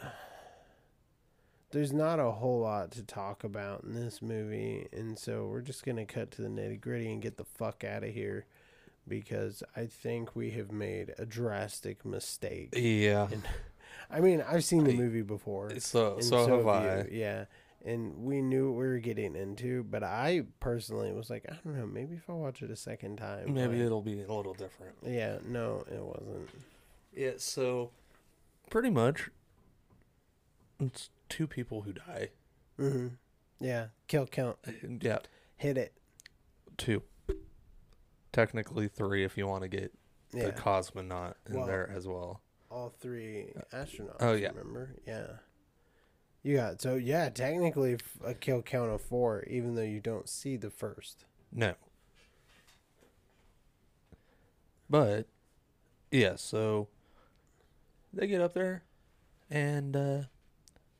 there's 1.70 1.92
not 1.92 2.18
a 2.18 2.30
whole 2.30 2.60
lot 2.60 2.90
to 2.92 3.02
talk 3.02 3.44
about 3.44 3.84
in 3.84 3.92
this 3.92 4.22
movie, 4.22 4.88
and 4.90 5.18
so 5.18 5.46
we're 5.46 5.60
just 5.60 5.84
gonna 5.84 6.06
cut 6.06 6.30
to 6.32 6.42
the 6.42 6.48
nitty 6.48 6.80
gritty 6.80 7.12
and 7.12 7.20
get 7.20 7.36
the 7.36 7.44
fuck 7.44 7.84
out 7.84 8.02
of 8.02 8.14
here 8.14 8.46
because 9.06 9.62
I 9.76 9.84
think 9.84 10.34
we 10.34 10.52
have 10.52 10.72
made 10.72 11.12
a 11.18 11.26
drastic 11.26 12.06
mistake. 12.06 12.70
Yeah. 12.74 13.28
I 14.10 14.20
mean, 14.20 14.42
I've 14.48 14.64
seen 14.64 14.84
the 14.84 14.94
movie 14.94 15.20
before. 15.20 15.78
So 15.80 16.14
and 16.14 16.24
so 16.24 16.46
have 16.56 16.66
I. 16.66 17.08
Yeah. 17.10 17.44
And 17.84 18.16
we 18.24 18.42
knew 18.42 18.70
what 18.72 18.78
we 18.80 18.86
were 18.88 18.98
getting 18.98 19.36
into, 19.36 19.84
but 19.84 20.02
I 20.02 20.42
personally 20.60 21.12
was 21.12 21.30
like, 21.30 21.46
I 21.48 21.56
don't 21.64 21.76
know, 21.78 21.86
maybe 21.86 22.16
if 22.16 22.28
I 22.28 22.32
watch 22.32 22.60
it 22.60 22.70
a 22.70 22.76
second 22.76 23.16
time. 23.18 23.54
Maybe 23.54 23.76
like- 23.76 23.86
it'll 23.86 24.02
be 24.02 24.20
a 24.22 24.32
little 24.32 24.52
different. 24.54 24.96
Yeah, 25.06 25.38
no, 25.46 25.84
it 25.90 26.02
wasn't. 26.02 26.48
Yeah. 27.14 27.32
So 27.38 27.90
pretty 28.68 28.90
much, 28.90 29.30
it's 30.80 31.10
two 31.28 31.46
people 31.46 31.82
who 31.82 31.92
die. 31.92 32.30
Mm-hmm. 32.78 33.08
Yeah, 33.60 33.86
kill 34.08 34.26
count, 34.26 34.58
Yeah. 35.00 35.18
hit 35.56 35.78
it. 35.78 35.92
Two. 36.76 37.02
Technically 38.32 38.88
three 38.88 39.24
if 39.24 39.36
you 39.38 39.46
want 39.46 39.62
to 39.62 39.68
get 39.68 39.92
Yeah, 40.32 40.46
the 40.46 40.52
cosmonaut 40.52 41.34
in 41.48 41.56
Well, 41.56 41.66
there 41.66 41.90
as 41.90 42.06
well. 42.06 42.42
all 42.70 42.90
three 42.90 43.52
astronauts. 43.72 44.16
oh, 44.20 44.34
yeah. 44.34 44.48
remember? 44.48 44.94
Yeah. 45.06 45.26
You 46.42 46.56
got 46.56 46.80
so 46.80 46.94
yeah, 46.94 47.28
technically 47.30 47.98
a 48.24 48.32
kill 48.34 48.62
count 48.62 48.90
of 48.90 49.00
four, 49.02 49.42
even 49.44 49.74
though 49.74 49.82
you 49.82 50.00
don't 50.00 50.28
see 50.28 50.56
the 50.56 50.70
first. 50.70 51.24
No. 51.52 51.74
But 54.90 55.26
yeah, 56.10 56.36
so 56.36 56.88
they 58.12 58.26
get 58.26 58.40
up 58.40 58.54
there 58.54 58.82
and 59.50 59.96
uh 59.96 60.22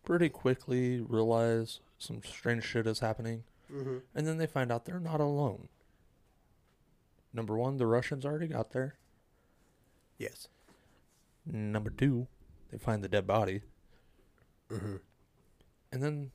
pretty 0.04 0.28
quickly 0.28 1.00
realize 1.00 1.80
some 1.98 2.20
strange 2.24 2.64
shit 2.64 2.86
is 2.86 3.00
happening 3.00 3.44
Mm-hmm. 3.72 3.98
and 4.14 4.26
then 4.26 4.38
they 4.38 4.46
find 4.46 4.72
out 4.72 4.86
they're 4.86 4.98
not 4.98 5.20
alone. 5.20 5.68
Number 7.34 7.54
1, 7.58 7.76
the 7.76 7.86
Russians 7.86 8.24
already 8.24 8.46
got 8.46 8.70
there. 8.70 8.94
Yes. 10.16 10.48
Number 11.44 11.90
2, 11.90 12.26
they 12.72 12.78
find 12.78 13.04
the 13.04 13.08
dead 13.08 13.26
body 13.26 13.60
Mm-hmm. 14.72 14.96
And 15.92 16.02
then 16.02 16.30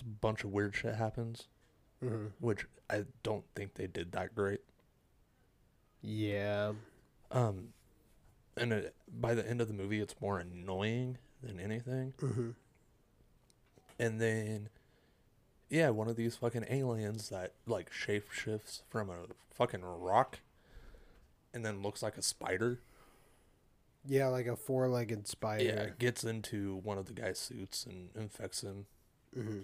a 0.00 0.04
bunch 0.04 0.44
of 0.44 0.50
weird 0.52 0.74
shit 0.74 0.94
happens, 0.96 1.48
Mm-hmm. 2.02 2.26
which 2.40 2.66
I 2.90 3.04
don't 3.22 3.44
think 3.54 3.74
they 3.74 3.86
did 3.86 4.12
that 4.12 4.34
great. 4.34 4.60
Yeah. 6.02 6.72
Um, 7.30 7.68
and 8.56 8.72
it, 8.72 8.94
by 9.08 9.34
the 9.34 9.48
end 9.48 9.60
of 9.62 9.68
the 9.68 9.74
movie, 9.74 10.00
it's 10.00 10.14
more 10.20 10.38
annoying 10.38 11.16
than 11.42 11.58
anything. 11.58 12.12
Mm-hmm. 12.20 12.50
And 13.98 14.20
then, 14.20 14.68
yeah, 15.70 15.90
one 15.90 16.08
of 16.08 16.16
these 16.16 16.36
fucking 16.36 16.66
aliens 16.68 17.30
that 17.30 17.52
like 17.66 17.90
shape 17.92 18.30
shifts 18.32 18.82
from 18.90 19.08
a 19.08 19.26
fucking 19.50 19.82
rock, 19.84 20.40
and 21.54 21.64
then 21.64 21.80
looks 21.82 22.02
like 22.02 22.16
a 22.18 22.22
spider. 22.22 22.80
Yeah, 24.06 24.28
like 24.28 24.46
a 24.46 24.56
four-legged 24.56 25.26
spider. 25.26 25.64
Yeah, 25.64 25.86
gets 25.98 26.24
into 26.24 26.76
one 26.76 26.98
of 26.98 27.06
the 27.06 27.12
guy's 27.14 27.38
suits 27.38 27.86
and 27.86 28.10
infects 28.14 28.62
him, 28.62 28.86
Mm-hmm. 29.36 29.60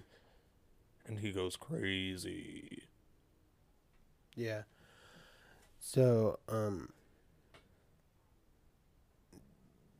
and 1.06 1.18
he 1.20 1.30
goes 1.32 1.56
crazy. 1.56 2.82
Yeah. 4.34 4.62
So, 5.78 6.38
um 6.48 6.92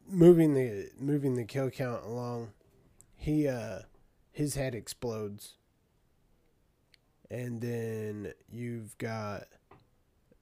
moving 0.09 0.55
the 0.55 0.91
moving 0.99 1.35
the 1.35 1.45
kill 1.45 1.71
count 1.71 2.05
along, 2.05 2.51
he 3.17 3.47
uh 3.49 3.81
his 4.33 4.55
head 4.55 4.75
explodes. 4.75 5.55
And 7.31 7.61
then 7.61 8.33
you've 8.51 8.99
got 8.99 9.45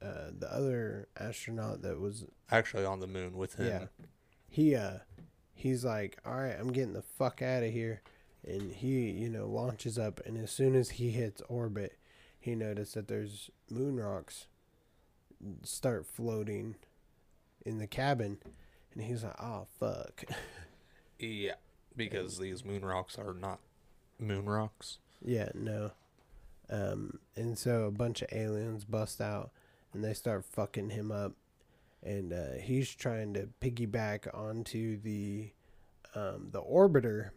uh 0.02 0.30
the 0.38 0.52
other 0.52 1.08
astronaut 1.18 1.82
that 1.82 1.98
was 2.00 2.24
Actually, 2.50 2.84
on 2.84 3.00
the 3.00 3.06
moon 3.06 3.36
with 3.36 3.54
him. 3.56 3.66
yeah. 3.66 3.86
He 4.48 4.74
uh 4.74 4.98
he's 5.54 5.84
like, 5.84 6.18
"All 6.24 6.34
right, 6.36 6.56
I'm 6.58 6.72
getting 6.72 6.92
the 6.94 7.02
fuck 7.02 7.42
out 7.42 7.62
of 7.62 7.72
here." 7.72 8.02
And 8.46 8.72
he, 8.72 9.10
you 9.10 9.28
know, 9.28 9.46
launches 9.46 9.98
up 9.98 10.20
and 10.24 10.38
as 10.38 10.50
soon 10.50 10.74
as 10.74 10.90
he 10.90 11.10
hits 11.10 11.42
orbit, 11.48 11.98
he 12.38 12.54
noticed 12.54 12.94
that 12.94 13.08
there's 13.08 13.50
moon 13.70 13.96
rocks 14.00 14.46
start 15.62 16.06
floating 16.06 16.76
in 17.66 17.78
the 17.78 17.86
cabin 17.86 18.38
and 18.94 19.02
he's 19.04 19.24
like, 19.24 19.40
"Oh, 19.42 19.66
fuck." 19.78 20.24
Yeah, 21.20 21.54
because 21.96 22.38
these 22.38 22.64
moon 22.64 22.84
rocks 22.84 23.18
are 23.18 23.34
not 23.34 23.58
moon 24.20 24.46
rocks. 24.46 24.98
yeah, 25.20 25.48
no. 25.52 25.90
Um 26.70 27.18
and 27.34 27.58
so 27.58 27.84
a 27.86 27.90
bunch 27.90 28.22
of 28.22 28.28
aliens 28.32 28.84
bust 28.84 29.20
out 29.20 29.50
and 29.92 30.04
they 30.04 30.14
start 30.14 30.44
fucking 30.44 30.90
him 30.90 31.10
up 31.10 31.32
and 32.02 32.32
uh, 32.32 32.52
he's 32.60 32.94
trying 32.94 33.34
to 33.34 33.48
piggyback 33.60 34.32
onto 34.36 34.96
the 35.00 35.50
um, 36.14 36.48
the 36.52 36.62
orbiter 36.62 37.30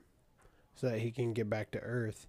so 0.75 0.89
that 0.89 0.99
he 0.99 1.11
can 1.11 1.33
get 1.33 1.49
back 1.49 1.71
to 1.71 1.79
Earth. 1.79 2.27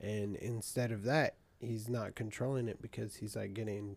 And 0.00 0.34
instead 0.36 0.90
of 0.92 1.04
that, 1.04 1.36
he's 1.60 1.88
not 1.88 2.14
controlling 2.14 2.68
it 2.68 2.80
because 2.82 3.16
he's 3.16 3.36
like 3.36 3.54
getting 3.54 3.96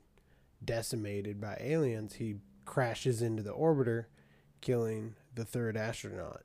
decimated 0.63 1.40
by 1.42 1.58
aliens. 1.60 2.16
He 2.16 2.36
crashes 2.66 3.22
into 3.22 3.42
the 3.42 3.54
orbiter, 3.54 4.06
killing 4.62 5.16
the 5.34 5.46
third 5.46 5.76
astronaut 5.78 6.42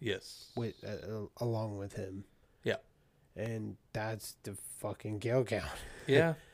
Yes. 0.00 0.50
with 0.56 0.74
uh, 0.84 1.26
along 1.38 1.78
with 1.78 1.94
him. 1.94 2.24
Yeah. 2.64 2.76
And 3.36 3.76
that's 3.92 4.36
the 4.42 4.56
fucking 4.80 5.20
kill 5.20 5.44
count. 5.44 5.64
Yeah. 6.06 6.34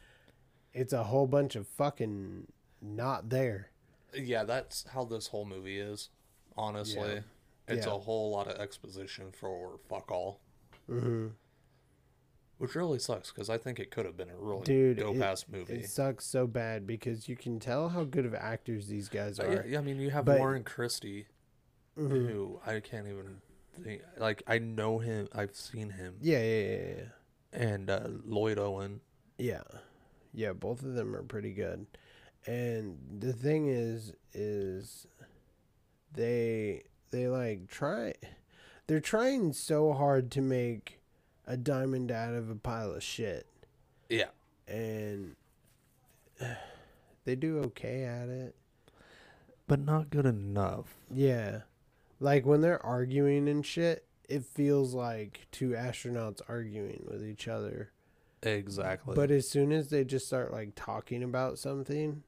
It's 0.75 0.93
a 0.93 1.05
whole 1.05 1.27
bunch 1.27 1.55
of 1.57 1.67
fucking 1.69 2.49
not 2.83 3.31
there. 3.31 3.71
Yeah, 4.13 4.45
that's 4.45 4.85
how 4.93 5.05
this 5.05 5.29
whole 5.29 5.45
movie 5.45 5.79
is. 5.79 6.11
Honestly, 6.57 7.15
Yeah. 7.15 7.21
it's 7.69 7.87
Yeah. 7.87 7.95
a 7.95 7.99
whole 7.99 8.31
lot 8.31 8.49
of 8.49 8.59
exposition 8.61 9.33
for 9.33 9.79
fuck 9.89 10.11
all, 10.11 10.41
Mm-hmm. 10.89 11.29
which 12.59 12.75
really 12.75 12.99
sucks 12.99 13.31
because 13.33 13.49
I 13.51 13.59
think 13.59 13.81
it 13.81 13.91
could 13.91 14.05
have 14.07 14.17
been 14.17 14.31
a 14.31 14.37
really 14.37 14.63
Dude, 14.65 14.99
dope 14.99 15.17
ass 15.21 15.47
movie. 15.49 15.75
It 15.75 15.89
sucks 15.91 16.25
so 16.27 16.47
bad 16.47 16.87
because 16.87 17.29
you 17.29 17.37
can 17.37 17.59
tell 17.59 17.89
how 17.89 18.05
good 18.05 18.27
of 18.27 18.35
actors 18.35 18.87
these 18.89 19.09
guys 19.09 19.39
Uh, 19.41 19.45
are. 19.45 19.53
yeah, 19.55 19.63
yeah, 19.67 19.79
I 19.79 19.83
mean, 19.83 19.99
you 20.01 20.11
have 20.11 20.25
But- 20.25 20.39
Warren 20.39 20.63
Christie, 20.65 21.27
Mhm. 21.97 22.29
who 22.31 22.61
I 22.67 22.81
can't 22.81 23.07
even 23.09 23.41
think. 23.83 24.03
Like, 24.17 24.43
I 24.47 24.59
know 24.59 24.99
him. 24.99 25.29
I've 25.33 25.55
seen 25.57 25.91
him, 25.91 26.19
Yeah, 26.21 26.39
yeah, 26.43 26.61
yeah, 26.77 26.95
yeah. 26.97 27.09
and 27.53 27.91
uh, 27.91 28.09
Lloyd 28.25 28.59
Owen. 28.59 29.01
Yeah. 29.39 29.63
Yeah, 30.35 30.53
both 30.53 30.83
of 30.83 30.95
them 30.95 31.15
are 31.15 31.23
pretty 31.23 31.53
good. 31.53 31.87
And 32.47 32.99
the 33.21 33.33
thing 33.33 33.69
is 33.69 34.13
is 34.35 35.07
they 36.13 36.83
they 37.11 37.27
like 37.29 37.69
try 37.69 38.15
they're 38.87 39.01
trying 39.01 39.53
so 39.53 39.93
hard 39.93 40.31
to 40.33 40.41
make 40.43 41.01
a 41.47 41.57
diamond 41.57 42.11
out 42.13 42.35
of 42.35 42.51
a 42.51 42.55
pile 42.55 42.93
of 42.93 43.03
shit 43.03 43.47
Yeah, 44.11 44.29
and 44.69 45.37
they 47.25 47.35
do 47.37 47.61
okay 47.61 48.05
at 48.05 48.29
it. 48.29 48.55
but 49.67 49.81
not 49.81 50.11
good 50.11 50.27
enough. 50.27 50.95
Yeah. 51.11 51.61
Like 52.21 52.45
when 52.45 52.61
they're 52.61 52.85
arguing 52.85 53.49
and 53.49 53.65
shit, 53.65 54.05
it 54.29 54.45
feels 54.45 54.95
like 54.95 55.47
two 55.51 55.71
astronauts 55.71 56.41
arguing 56.49 57.05
with 57.11 57.25
each 57.25 57.49
other. 57.49 57.91
Exactly. 58.45 59.15
But 59.15 59.31
as 59.31 59.49
soon 59.49 59.73
as 59.73 59.89
they 59.89 60.05
just 60.05 60.27
start 60.27 60.53
like 60.53 60.75
talking 60.77 61.23
about 61.23 61.59
something, 61.59 62.23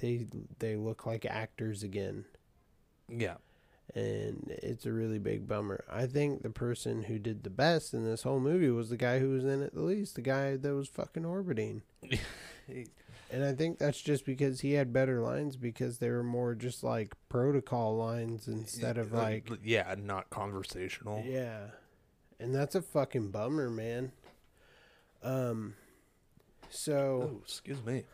they 0.00 0.26
they 0.58 0.76
look 0.76 1.06
like 1.06 1.24
actors 1.26 1.82
again. 1.82 2.24
yeah, 3.08 3.36
and 3.94 4.46
it's 4.62 4.86
a 4.86 4.92
really 4.92 5.18
big 5.18 5.46
bummer. 5.46 5.84
I 5.90 6.06
think 6.06 6.42
the 6.42 6.50
person 6.50 7.02
who 7.04 7.18
did 7.18 7.42
the 7.44 7.50
best 7.50 7.92
in 7.92 8.04
this 8.04 8.22
whole 8.22 8.40
movie 8.40 8.70
was 8.70 8.88
the 8.88 8.96
guy 8.96 9.18
who 9.18 9.30
was 9.30 9.44
in 9.44 9.62
it 9.62 9.74
the 9.74 9.82
least, 9.82 10.14
the 10.14 10.22
guy 10.22 10.56
that 10.56 10.74
was 10.74 10.88
fucking 10.88 11.24
orbiting. 11.24 11.82
And 13.32 13.44
I 13.44 13.52
think 13.52 13.78
that's 13.78 14.00
just 14.00 14.26
because 14.26 14.60
he 14.60 14.72
had 14.72 14.92
better 14.92 15.20
lines 15.20 15.56
because 15.56 15.98
they 15.98 16.10
were 16.10 16.24
more 16.24 16.54
just 16.56 16.82
like 16.82 17.14
protocol 17.28 17.96
lines 17.96 18.48
instead 18.48 18.98
of 18.98 19.14
uh, 19.14 19.18
like 19.18 19.48
yeah, 19.62 19.94
not 19.96 20.30
conversational. 20.30 21.22
yeah. 21.24 21.66
And 22.40 22.54
that's 22.54 22.74
a 22.74 22.82
fucking 22.82 23.30
bummer, 23.30 23.68
man. 23.70 24.12
Um 25.22 25.74
so 26.68 27.30
Oh, 27.34 27.40
excuse 27.42 27.84
me. 27.84 28.04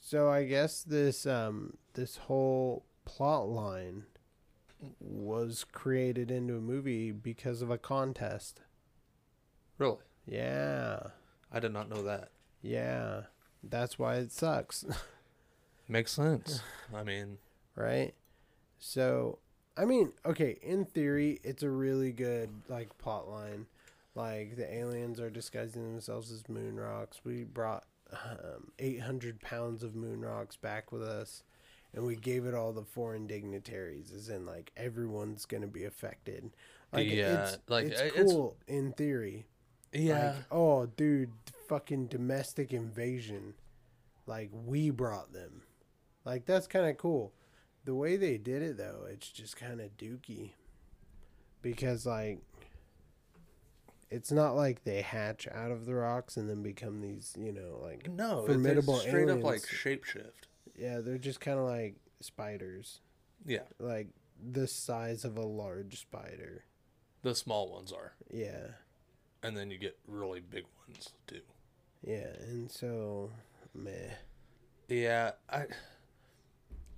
so 0.00 0.28
I 0.30 0.44
guess 0.44 0.82
this 0.82 1.26
um 1.26 1.76
this 1.94 2.16
whole 2.16 2.84
plot 3.04 3.48
line 3.48 4.04
was 5.00 5.64
created 5.64 6.30
into 6.30 6.56
a 6.56 6.60
movie 6.60 7.12
because 7.12 7.62
of 7.62 7.70
a 7.70 7.78
contest. 7.78 8.60
Really? 9.78 9.98
Yeah. 10.26 11.00
I 11.52 11.60
did 11.60 11.72
not 11.72 11.88
know 11.88 12.02
that. 12.02 12.30
Yeah. 12.62 13.22
That's 13.62 13.98
why 13.98 14.16
it 14.16 14.32
sucks. 14.32 14.84
Makes 15.88 16.12
sense. 16.12 16.60
I 16.94 17.02
mean, 17.04 17.38
right? 17.76 18.14
So, 18.78 19.38
I 19.76 19.84
mean, 19.84 20.12
okay, 20.26 20.58
in 20.62 20.84
theory, 20.84 21.38
it's 21.44 21.62
a 21.62 21.70
really 21.70 22.10
good 22.12 22.50
like 22.68 22.96
plot 22.98 23.28
line. 23.28 23.66
Like 24.14 24.56
the 24.56 24.72
aliens 24.72 25.20
are 25.20 25.30
disguising 25.30 25.90
themselves 25.90 26.30
as 26.30 26.48
moon 26.48 26.78
rocks. 26.78 27.20
We 27.24 27.44
brought 27.44 27.84
um, 28.12 28.72
800 28.78 29.40
pounds 29.40 29.82
of 29.82 29.94
moon 29.94 30.20
rocks 30.20 30.56
back 30.56 30.92
with 30.92 31.02
us, 31.02 31.42
and 31.94 32.04
we 32.04 32.16
gave 32.16 32.44
it 32.44 32.54
all 32.54 32.72
the 32.72 32.84
foreign 32.84 33.26
dignitaries, 33.26 34.12
as 34.14 34.28
in 34.28 34.44
like 34.44 34.70
everyone's 34.76 35.46
gonna 35.46 35.66
be 35.66 35.84
affected. 35.84 36.50
Like 36.92 37.08
Yeah, 37.10 37.44
it's, 37.48 37.58
like, 37.68 37.86
it's 37.86 38.00
it's- 38.02 38.30
cool 38.32 38.56
in 38.68 38.92
theory. 38.92 39.46
yeah. 39.94 40.34
Like, 40.36 40.44
oh, 40.50 40.84
dude, 40.86 41.32
fucking 41.68 42.08
domestic 42.08 42.72
invasion. 42.74 43.54
Like, 44.26 44.50
we 44.52 44.90
brought 44.90 45.32
them. 45.32 45.62
Like, 46.24 46.44
that's 46.44 46.66
kind 46.66 46.86
of 46.86 46.96
cool. 46.98 47.32
The 47.86 47.94
way 47.94 48.16
they 48.16 48.36
did 48.38 48.62
it, 48.62 48.76
though, 48.76 49.06
it's 49.10 49.28
just 49.28 49.56
kind 49.56 49.80
of 49.80 49.96
dooky. 49.96 50.50
Because, 51.62 52.06
like, 52.06 52.40
it's 54.12 54.30
not 54.30 54.54
like 54.54 54.84
they 54.84 55.00
hatch 55.02 55.48
out 55.52 55.70
of 55.70 55.86
the 55.86 55.94
rocks 55.94 56.36
and 56.36 56.48
then 56.48 56.62
become 56.62 57.00
these, 57.00 57.34
you 57.38 57.52
know, 57.52 57.80
like, 57.82 58.08
no, 58.10 58.44
formidable 58.46 58.96
straight 58.98 59.28
up 59.28 59.42
like 59.42 59.62
shapeshift. 59.62 60.46
yeah, 60.76 61.00
they're 61.00 61.18
just 61.18 61.40
kind 61.40 61.58
of 61.58 61.64
like 61.64 61.96
spiders. 62.20 63.00
Yeah, 63.44 63.62
Like, 63.80 64.08
the 64.40 64.66
size 64.68 65.24
of 65.24 65.36
a 65.36 65.42
large 65.46 66.00
spider. 66.00 66.64
the 67.22 67.34
small 67.34 67.70
ones 67.72 67.92
are, 67.92 68.12
Yeah. 68.30 68.72
and 69.42 69.56
then 69.56 69.70
you 69.70 69.78
get 69.78 69.98
really 70.06 70.40
big 70.40 70.64
ones 70.86 71.10
too. 71.26 71.40
Yeah. 72.02 72.34
And 72.40 72.70
so, 72.70 73.30
meh. 73.74 74.10
Yeah, 74.88 75.32
I 75.48 75.66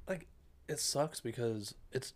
like 0.09 0.27
it 0.69 0.81
sucks 0.81 1.21
because 1.21 1.75
it's 1.93 2.15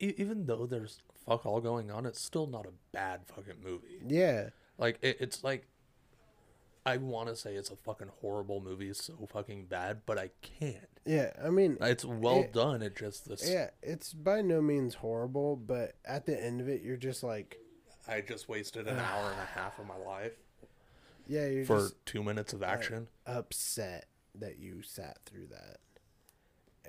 e- 0.00 0.14
even 0.16 0.46
though 0.46 0.66
there's 0.66 1.00
fuck 1.26 1.46
all 1.46 1.60
going 1.60 1.90
on, 1.90 2.06
it's 2.06 2.20
still 2.20 2.46
not 2.46 2.66
a 2.66 2.72
bad 2.92 3.20
fucking 3.26 3.62
movie. 3.62 4.00
Yeah. 4.06 4.50
Like 4.78 4.98
it, 5.02 5.18
it's 5.20 5.42
like 5.44 5.66
I 6.84 6.96
want 6.96 7.28
to 7.28 7.36
say 7.36 7.54
it's 7.54 7.70
a 7.70 7.76
fucking 7.76 8.10
horrible 8.20 8.60
movie, 8.60 8.92
so 8.92 9.14
fucking 9.32 9.66
bad, 9.66 10.00
but 10.04 10.18
I 10.18 10.30
can't. 10.42 10.88
Yeah. 11.06 11.30
I 11.44 11.50
mean, 11.50 11.76
It's 11.80 12.04
well 12.04 12.40
It- 12.40 12.52
done. 12.52 12.82
It 12.82 12.96
just 12.96 13.28
this. 13.28 13.48
Yeah, 13.48 13.70
it's 13.82 14.12
by 14.12 14.42
no 14.42 14.60
means 14.60 14.94
horrible, 14.96 15.54
but 15.56 15.94
at 16.04 16.26
the 16.26 16.42
end 16.42 16.60
of 16.60 16.68
it, 16.68 16.82
you're 16.82 16.96
just 16.96 17.22
like, 17.22 17.58
I 18.08 18.20
just 18.20 18.48
wasted 18.48 18.88
an 18.88 18.98
hour 18.98 19.30
and 19.30 19.40
a 19.40 19.44
half 19.60 19.78
of 19.78 19.86
my 19.86 19.96
life 19.96 20.32
yeah, 21.28 21.46
you're 21.46 21.64
for 21.64 21.90
two 22.04 22.22
minutes 22.24 22.52
of 22.52 22.64
action. 22.64 23.06
upset 23.26 24.06
that 24.34 24.58
you 24.58 24.82
sat 24.82 25.18
through 25.24 25.46
that. 25.46 25.78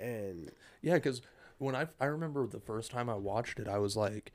And 0.02 0.52
Yeah, 0.82 0.96
because 0.96 1.22
when 1.64 1.76
I 1.76 1.88
I 2.00 2.06
remember 2.06 2.46
the 2.48 2.60
first 2.60 2.92
time 2.92 3.10
I 3.10 3.16
watched 3.16 3.60
it, 3.60 3.68
I 3.68 3.78
was 3.80 3.96
like, 3.98 4.32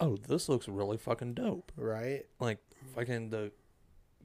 "Oh, 0.00 0.16
this 0.16 0.48
looks 0.48 0.66
really 0.68 0.96
fucking 0.96 1.34
dope." 1.34 1.70
right, 1.76 2.26
Like 2.40 2.58
fucking 2.94 3.30
the 3.30 3.52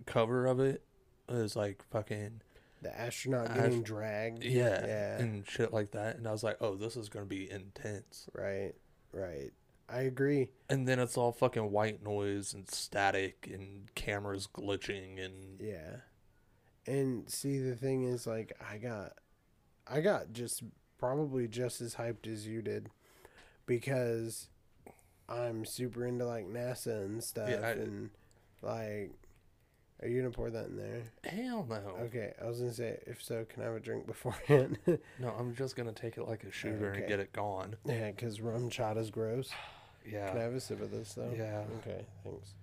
cover 0.05 0.45
of 0.47 0.59
it 0.59 0.83
is 1.27 1.55
like 1.55 1.83
fucking 1.91 2.41
the 2.81 2.97
astronaut 2.99 3.47
Ast- 3.49 3.59
getting 3.59 3.83
dragged. 3.83 4.43
yeah, 4.43 4.85
Yeah. 4.85 5.17
and 5.19 5.45
shit 5.47 5.73
like 5.73 5.91
that. 5.91 6.15
And 6.17 6.27
I 6.27 6.31
was 6.31 6.43
like, 6.43 6.57
"Oh, 6.61 6.75
this 6.75 6.95
is 6.95 7.09
gonna 7.09 7.25
be 7.25 7.49
intense." 7.49 8.29
Right, 8.33 8.73
right. 9.11 9.51
I 9.91 10.01
agree. 10.01 10.49
And 10.69 10.87
then 10.87 10.99
it's 10.99 11.17
all 11.17 11.31
fucking 11.31 11.71
white 11.71 12.03
noise 12.03 12.53
and 12.53 12.69
static 12.69 13.49
and 13.51 13.93
cameras 13.95 14.47
glitching 14.53 15.19
and 15.23 15.59
Yeah. 15.59 15.97
And 16.85 17.29
see, 17.29 17.57
the 17.59 17.75
thing 17.75 18.03
is, 18.03 18.25
like, 18.27 18.53
I 18.61 18.77
got, 18.77 19.13
I 19.87 20.01
got 20.01 20.31
just 20.31 20.63
probably 20.99 21.47
just 21.47 21.81
as 21.81 21.95
hyped 21.95 22.27
as 22.27 22.45
you 22.47 22.61
did, 22.61 22.89
because 23.65 24.49
I'm 25.27 25.65
super 25.65 26.05
into 26.05 26.25
like 26.25 26.47
NASA 26.47 27.03
and 27.05 27.23
stuff, 27.23 27.49
I- 27.49 27.71
and 27.71 28.09
like, 28.61 29.11
are 30.01 30.07
you 30.07 30.21
gonna 30.21 30.31
pour 30.31 30.49
that 30.49 30.67
in 30.67 30.77
there? 30.77 31.03
hell 31.25 31.65
no, 31.69 31.75
Okay, 32.05 32.33
I 32.41 32.45
was 32.47 32.59
gonna 32.59 32.73
say, 32.73 32.99
if 33.05 33.21
so, 33.23 33.45
can 33.45 33.61
I 33.61 33.65
have 33.65 33.75
a 33.75 33.79
drink 33.79 34.07
beforehand? 34.07 34.77
no, 35.19 35.29
I'm 35.37 35.55
just 35.55 35.75
gonna 35.75 35.91
take 35.93 36.17
it 36.17 36.23
like 36.27 36.43
a 36.43 36.51
shooter 36.51 36.91
Okay. 36.91 36.99
and 36.99 37.07
get 37.07 37.19
it 37.19 37.33
gone. 37.33 37.75
yeah, 37.85 38.11
because 38.11 38.39
RumChata's 38.39 39.11
gross. 39.11 39.49
Yeah, 40.09 40.29
Can 40.29 40.37
I 40.39 40.43
have 40.43 40.53
a 40.53 40.59
sip 40.61 40.81
of 40.81 40.89
this 40.91 41.13
though? 41.13 41.31
Yeah. 41.37 41.63
Okay, 41.79 42.05
thanks. 42.23 42.53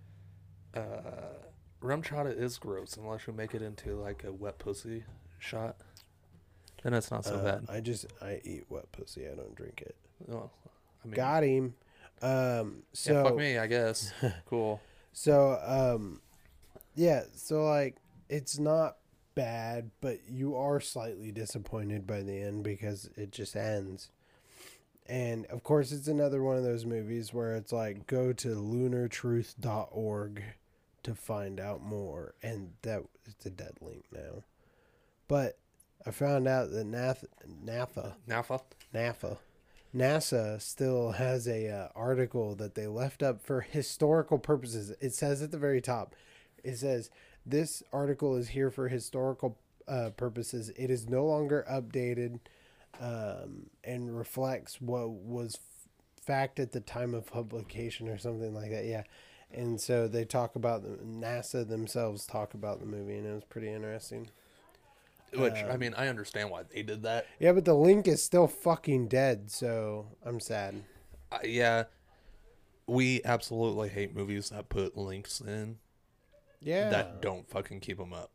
uh, 0.74 1.34
rum 1.80 2.02
chata 2.02 2.36
is 2.36 2.58
gross 2.58 2.96
unless 2.96 3.26
you 3.26 3.34
make 3.34 3.54
it 3.54 3.60
into 3.62 3.94
like 4.00 4.24
a 4.24 4.32
wet 4.32 4.58
pussy 4.58 5.04
shot. 5.38 5.76
Then 6.82 6.94
it's 6.94 7.10
not 7.10 7.24
so 7.24 7.34
Uh, 7.36 7.42
bad. 7.42 7.66
I 7.68 7.80
just 7.80 8.06
I 8.22 8.40
eat 8.44 8.64
wet 8.68 8.90
pussy. 8.92 9.26
I 9.26 9.34
don't 9.34 9.54
drink 9.54 9.82
it. 9.84 9.96
Well, 10.26 10.52
I 11.04 11.08
mean, 11.08 11.14
Got 11.14 11.42
him. 11.44 11.74
Um. 12.22 12.82
So 12.92 13.12
yeah, 13.12 13.22
fuck 13.24 13.36
me, 13.36 13.58
I 13.58 13.66
guess. 13.66 14.12
cool. 14.46 14.80
So, 15.12 15.58
um, 15.64 16.20
yeah, 16.94 17.22
so 17.34 17.64
like 17.64 17.96
it's 18.28 18.58
not 18.58 18.96
bad, 19.34 19.90
but 20.00 20.20
you 20.28 20.56
are 20.56 20.80
slightly 20.80 21.30
disappointed 21.32 22.06
by 22.06 22.22
the 22.22 22.40
end 22.42 22.64
because 22.64 23.08
it 23.16 23.32
just 23.32 23.54
ends. 23.56 24.10
And 25.08 25.46
of 25.46 25.62
course, 25.62 25.92
it's 25.92 26.08
another 26.08 26.42
one 26.42 26.56
of 26.56 26.64
those 26.64 26.84
movies 26.84 27.32
where 27.32 27.54
it's 27.54 27.72
like 27.72 28.06
go 28.06 28.32
to 28.32 28.48
lunartruth.org 28.48 30.42
to 31.02 31.14
find 31.14 31.60
out 31.60 31.82
more, 31.82 32.34
and 32.42 32.72
that 32.82 33.02
it's 33.24 33.46
a 33.46 33.50
dead 33.50 33.74
link 33.80 34.04
now. 34.12 34.42
But 35.28 35.58
I 36.06 36.12
found 36.12 36.46
out 36.46 36.70
that 36.70 36.86
NAF, 36.86 37.24
NAFA 37.64 38.14
Nafa. 38.28 38.62
NAFA. 38.94 39.38
NASA 39.94 40.60
still 40.60 41.12
has 41.12 41.48
a 41.48 41.68
uh, 41.68 41.88
article 41.96 42.54
that 42.54 42.74
they 42.74 42.86
left 42.86 43.22
up 43.22 43.42
for 43.42 43.62
historical 43.62 44.38
purposes. 44.38 44.92
It 45.00 45.14
says 45.14 45.42
at 45.42 45.50
the 45.50 45.58
very 45.58 45.80
top, 45.80 46.14
it 46.62 46.76
says 46.76 47.10
this 47.44 47.82
article 47.92 48.36
is 48.36 48.48
here 48.48 48.70
for 48.70 48.88
historical 48.88 49.58
uh, 49.88 50.10
purposes. 50.16 50.70
It 50.76 50.90
is 50.90 51.08
no 51.08 51.24
longer 51.24 51.64
updated 51.70 52.40
um, 53.00 53.70
and 53.84 54.16
reflects 54.16 54.80
what 54.80 55.10
was 55.10 55.56
f- 55.56 56.24
fact 56.24 56.60
at 56.60 56.72
the 56.72 56.80
time 56.80 57.14
of 57.14 57.26
publication 57.26 58.08
or 58.08 58.18
something 58.18 58.54
like 58.54 58.70
that. 58.70 58.84
Yeah. 58.84 59.04
And 59.52 59.80
so 59.80 60.08
they 60.08 60.24
talk 60.24 60.56
about 60.56 60.82
the 60.82 61.04
NASA 61.04 61.66
themselves 61.66 62.26
talk 62.26 62.54
about 62.54 62.80
the 62.80 62.86
movie, 62.86 63.16
and 63.16 63.26
it 63.26 63.34
was 63.34 63.44
pretty 63.44 63.72
interesting. 63.72 64.28
Which 65.34 65.54
I 65.54 65.70
Um, 65.70 65.80
mean, 65.80 65.94
I 65.94 66.08
understand 66.08 66.50
why 66.50 66.62
they 66.62 66.82
did 66.82 67.02
that. 67.02 67.26
Yeah, 67.38 67.52
but 67.52 67.64
the 67.64 67.74
link 67.74 68.06
is 68.08 68.22
still 68.22 68.46
fucking 68.46 69.08
dead, 69.08 69.50
so 69.50 70.06
I'm 70.24 70.40
sad. 70.40 70.82
Uh, 71.30 71.38
yeah, 71.44 71.84
we 72.86 73.20
absolutely 73.24 73.88
hate 73.88 74.14
movies 74.14 74.50
that 74.50 74.68
put 74.68 74.96
links 74.96 75.40
in 75.40 75.78
Yeah, 76.60 76.88
that 76.90 77.20
don't 77.20 77.48
fucking 77.50 77.80
keep 77.80 77.98
them 77.98 78.12
up. 78.12 78.30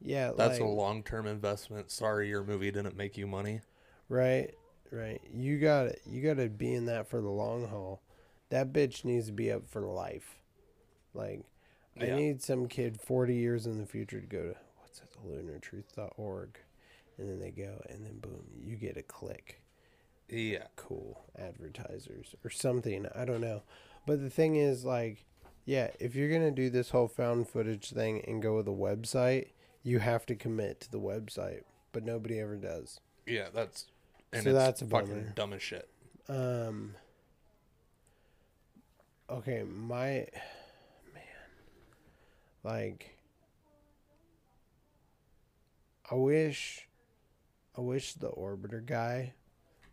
Yeah, 0.00 0.32
That's 0.34 0.58
a 0.58 0.64
long 0.64 1.02
term 1.02 1.26
investment. 1.26 1.90
Sorry, 1.90 2.28
your 2.28 2.42
movie 2.44 2.70
didn't 2.70 2.96
make 2.96 3.18
you 3.18 3.26
money. 3.26 3.60
right, 4.08 4.54
right. 4.90 5.20
You 5.34 5.58
got 5.58 5.82
to 5.88 5.96
You 6.06 6.22
got 6.22 6.40
to 6.40 6.48
be 6.48 6.72
in 6.74 6.86
that 6.86 7.08
for 7.08 7.20
the 7.20 7.28
long 7.28 7.68
haul. 7.68 8.00
That 8.48 8.72
bitch 8.72 9.04
needs 9.04 9.26
to 9.26 9.32
be 9.32 9.52
up 9.52 9.68
for 9.68 9.82
life. 9.82 10.36
Like, 11.12 11.42
I 12.00 12.06
need 12.06 12.40
some 12.42 12.66
kid 12.66 12.98
forty 13.00 13.34
years 13.34 13.66
in 13.66 13.78
the 13.78 13.86
future 13.86 14.20
to 14.20 14.26
go 14.26 14.42
to 14.42 14.50
it, 14.50 14.56
lunartruth.org, 15.26 16.58
and 17.18 17.28
then 17.28 17.38
they 17.40 17.50
go, 17.50 17.82
and 17.88 18.04
then 18.04 18.18
boom, 18.18 18.44
you 18.58 18.76
get 18.76 18.96
a 18.96 19.02
click. 19.02 19.60
Yeah, 20.28 20.64
cool 20.76 21.24
advertisers 21.38 22.34
or 22.44 22.50
something. 22.50 23.06
I 23.14 23.24
don't 23.24 23.40
know. 23.40 23.62
But 24.06 24.22
the 24.22 24.30
thing 24.30 24.56
is, 24.56 24.84
like, 24.84 25.24
yeah, 25.64 25.90
if 25.98 26.14
you're 26.14 26.28
going 26.30 26.42
to 26.42 26.50
do 26.50 26.70
this 26.70 26.90
whole 26.90 27.08
found 27.08 27.48
footage 27.48 27.90
thing 27.90 28.22
and 28.26 28.40
go 28.40 28.56
with 28.56 28.68
a 28.68 28.70
website, 28.70 29.48
you 29.82 29.98
have 29.98 30.24
to 30.26 30.34
commit 30.36 30.80
to 30.80 30.90
the 30.90 31.00
website. 31.00 31.62
But 31.92 32.04
nobody 32.04 32.38
ever 32.38 32.56
does. 32.56 33.00
yeah, 33.26 33.48
that's 33.52 33.86
and 34.32 34.44
So 34.44 34.52
that's 34.52 34.80
a 34.82 34.86
fucking 34.86 35.08
bummer. 35.08 35.32
dumb 35.34 35.52
as 35.52 35.62
shit. 35.62 35.88
Um. 36.28 36.94
Okay, 39.28 39.62
my 39.64 40.26
man, 41.14 41.24
like, 42.64 43.16
I 46.10 46.14
wish, 46.14 46.88
I 47.76 47.80
wish 47.80 48.14
the 48.14 48.30
orbiter 48.30 48.84
guy 48.84 49.34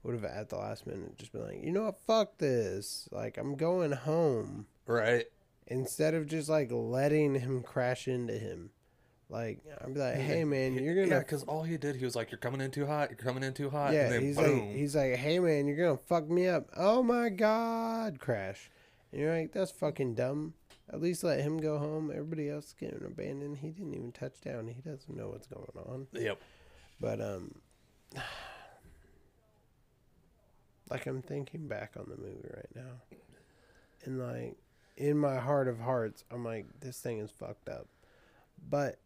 would 0.03 0.15
have 0.15 0.23
at 0.23 0.49
the 0.49 0.57
last 0.57 0.87
minute 0.87 1.17
just 1.17 1.31
been 1.31 1.43
like, 1.43 1.63
you 1.63 1.71
know 1.71 1.83
what, 1.83 1.99
fuck 1.99 2.37
this, 2.37 3.07
like 3.11 3.37
I'm 3.37 3.55
going 3.55 3.91
home 3.91 4.67
Right. 4.85 5.25
instead 5.67 6.13
of 6.13 6.27
just 6.27 6.49
like 6.49 6.69
letting 6.71 7.35
him 7.35 7.61
crash 7.61 8.07
into 8.07 8.33
him. 8.33 8.71
Like 9.29 9.59
I'd 9.83 9.93
be 9.93 9.99
like, 9.99 10.15
hey 10.15 10.45
man, 10.45 10.75
you're 10.75 10.95
gonna 10.95 11.07
Yeah, 11.07 11.19
because 11.19 11.43
all 11.43 11.63
he 11.63 11.75
did, 11.75 11.97
he 11.97 12.05
was 12.05 12.15
like, 12.15 12.31
"You're 12.31 12.37
coming 12.37 12.61
in 12.61 12.71
too 12.71 12.85
hot. 12.85 13.09
You're 13.09 13.17
coming 13.17 13.43
in 13.43 13.53
too 13.53 13.69
hot." 13.69 13.91
Yeah, 13.93 14.05
and 14.05 14.13
then 14.13 14.21
he's 14.21 14.37
boom. 14.37 14.59
like, 14.69 14.69
he's 14.77 14.95
like, 14.95 15.15
hey 15.15 15.39
man, 15.39 15.67
you're 15.67 15.75
gonna 15.75 15.97
fuck 16.07 16.29
me 16.29 16.47
up. 16.47 16.69
Oh 16.77 17.03
my 17.03 17.27
god, 17.27 18.19
crash. 18.19 18.71
And 19.11 19.19
you're 19.19 19.37
like, 19.37 19.51
that's 19.51 19.71
fucking 19.71 20.15
dumb. 20.15 20.53
At 20.91 21.01
least 21.01 21.23
let 21.23 21.41
him 21.41 21.57
go 21.57 21.77
home. 21.77 22.11
Everybody 22.11 22.49
else 22.49 22.67
is 22.67 22.75
getting 22.79 23.03
abandoned. 23.05 23.57
He 23.57 23.69
didn't 23.71 23.93
even 23.93 24.11
touch 24.13 24.39
down. 24.41 24.67
He 24.67 24.81
doesn't 24.81 25.15
know 25.15 25.29
what's 25.29 25.47
going 25.47 25.67
on. 25.75 26.07
yep. 26.13 26.39
But 27.01 27.19
um, 27.21 27.55
like 30.89 31.05
I'm 31.05 31.21
thinking 31.21 31.67
back 31.67 31.93
on 31.97 32.05
the 32.09 32.17
movie 32.17 32.49
right 32.55 32.69
now, 32.75 33.17
and 34.05 34.19
like 34.19 34.55
in 34.95 35.17
my 35.17 35.37
heart 35.37 35.67
of 35.67 35.79
hearts, 35.79 36.23
I'm 36.31 36.43
like, 36.45 36.65
this 36.79 36.99
thing 36.99 37.19
is 37.19 37.31
fucked 37.31 37.69
up. 37.69 37.87
But 38.69 38.99